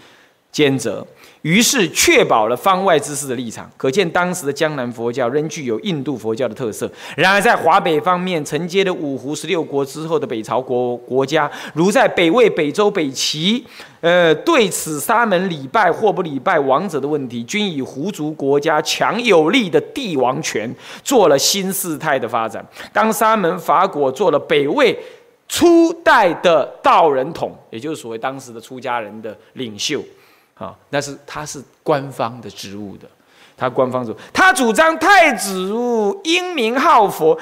[0.55, 1.05] 兼责。
[1.41, 6.89] 于是确保了方外之士的立场，可见当时的江南佛教仍具有印度佛教的特色。
[7.17, 13.63] 然而在华北方面，承接了五胡十六国之后的北朝国国家，如在北魏、北周、北齐，
[13.99, 22.65] 呃，对此沙门礼拜或不礼拜王者的问题，均以胡族国家强有力的帝王权做了新事态的发展。
[22.91, 24.97] 当沙门法果做了北魏
[25.47, 30.01] 初代的道人统，也就是所谓当时的出家人的领袖。
[30.55, 33.07] 啊，那是他是官方的职务的，
[33.57, 37.37] 他官方主，他主张太子如英明好佛，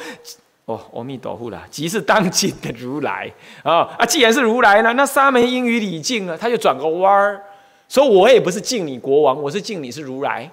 [0.65, 4.05] 哦，阿弥陀佛啦，即是当今的如来啊啊！
[4.05, 7.39] 既然是如来呢，那沙门应于礼敬啊，他就转个弯儿，
[7.87, 10.49] 说我也不是敬你国王，我是敬你是如来。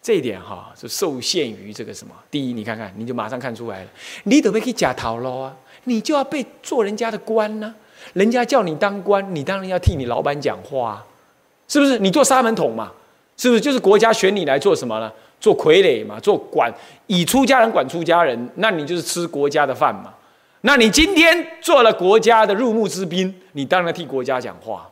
[0.00, 2.14] 这一点哈，就受限于这个什么？
[2.30, 3.90] 第一，你看看，你就马上看出来了，
[4.24, 7.74] 你得被去假逃喽啊，你就要被做人家的官呢，
[8.14, 11.04] 人家叫你当官，你当然要替你老板讲话。
[11.68, 12.90] 是不是你做沙门桶嘛？
[13.36, 15.12] 是不是就是国家选你来做什么呢？
[15.40, 16.72] 做傀儡嘛，做管
[17.06, 20.14] 以出家人管出家人，那你就是吃国家的饭嘛。
[20.62, 24.88] 那你今天做了国家的入幕之宾，你当然替国家讲话，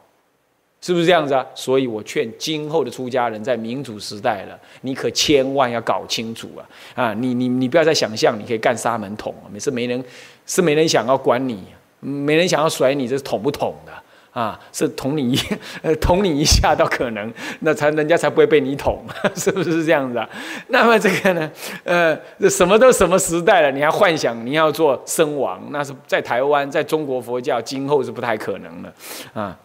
[0.83, 1.47] 是不是这样子啊？
[1.55, 6.61] 所以我劝今后的出家人在民主时代了，你可千万要搞清楚啊！
[6.95, 10.05] 啊，你你你不要再想象你可以干沙门桶啊，每次没人
[10.45, 11.63] 是没人想要管你，
[12.01, 13.93] 没人想要甩你，这是捅不捅的？
[14.33, 15.39] 啊，是捅你一，
[15.83, 19.05] 呃， 捅你一下倒可能，那才人家才不会被你捅，
[19.37, 20.29] 是不是这样子啊？
[20.69, 21.51] 那么这个呢，
[21.85, 22.19] 呃，
[22.49, 28.93] 什么都什么时代了，你还幻想你要做身亡，那是在台湾，在中国佛教今后是不太可能的，
[29.35, 29.57] 啊。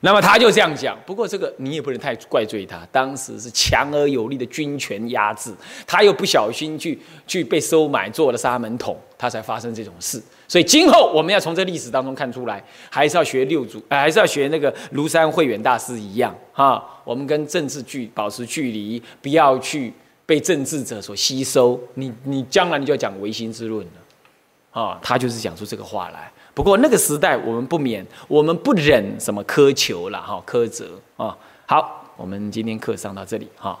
[0.00, 5.52] 那么他就这样讲，不过这个你也不能太怪罪他，当时是强而有力的军权压制，
[5.86, 6.96] 他又不小心去
[7.26, 10.22] 去被收买做了沙门统，他才发生这种事。
[10.46, 19.92] 所以今后我们要从这历史当中看出来，还是要学六祖，还是要学那个庐山慧远大师一样哈，我们跟政治距保持距离，不要去
[20.24, 21.78] 被政治者所吸收。
[21.94, 26.30] 你你将来你就要讲唯心之论了，啊，他就是讲出这个话来。
[26.58, 30.86] 不过那个时代，我们不免，我们不忍什么苛求了哈，苛责
[31.16, 31.38] 啊。
[31.66, 33.78] 好，我们今天课上到这里哈。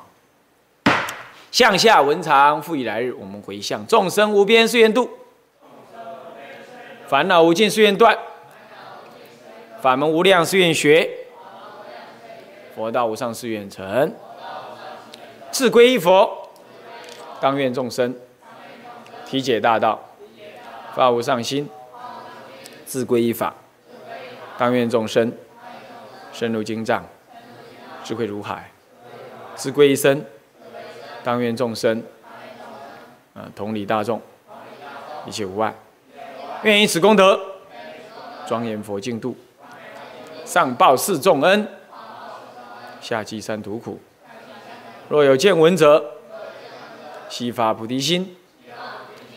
[1.50, 5.10] 向下文长，复以来日，我们回向众生无边誓愿度，
[7.08, 8.16] 烦恼无尽誓愿断，
[9.80, 11.10] 法门无量誓愿学，
[12.76, 14.14] 佛道无上誓愿成，
[15.50, 16.30] 自归依佛，
[17.40, 18.14] 当愿众生。
[19.26, 20.00] 体解大道，
[20.94, 21.68] 发无上心。
[22.88, 23.54] 自归依法，
[24.56, 25.30] 当愿众生
[26.32, 27.06] 深入经藏，
[28.02, 28.62] 智慧如海；
[29.54, 30.24] 自归依身，
[31.22, 32.02] 当愿众生
[33.34, 34.18] 啊同理大众，
[35.26, 35.74] 一切无碍。
[36.62, 37.38] 愿以此功德，
[38.46, 39.36] 庄严佛净土，
[40.46, 41.68] 上报四重恩，
[43.02, 44.00] 下济三途苦。
[45.10, 46.02] 若有见闻者，
[47.28, 48.34] 悉发菩提心，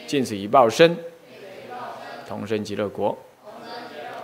[0.08, 0.98] 尽此一报身，
[2.26, 3.18] 同生极乐国。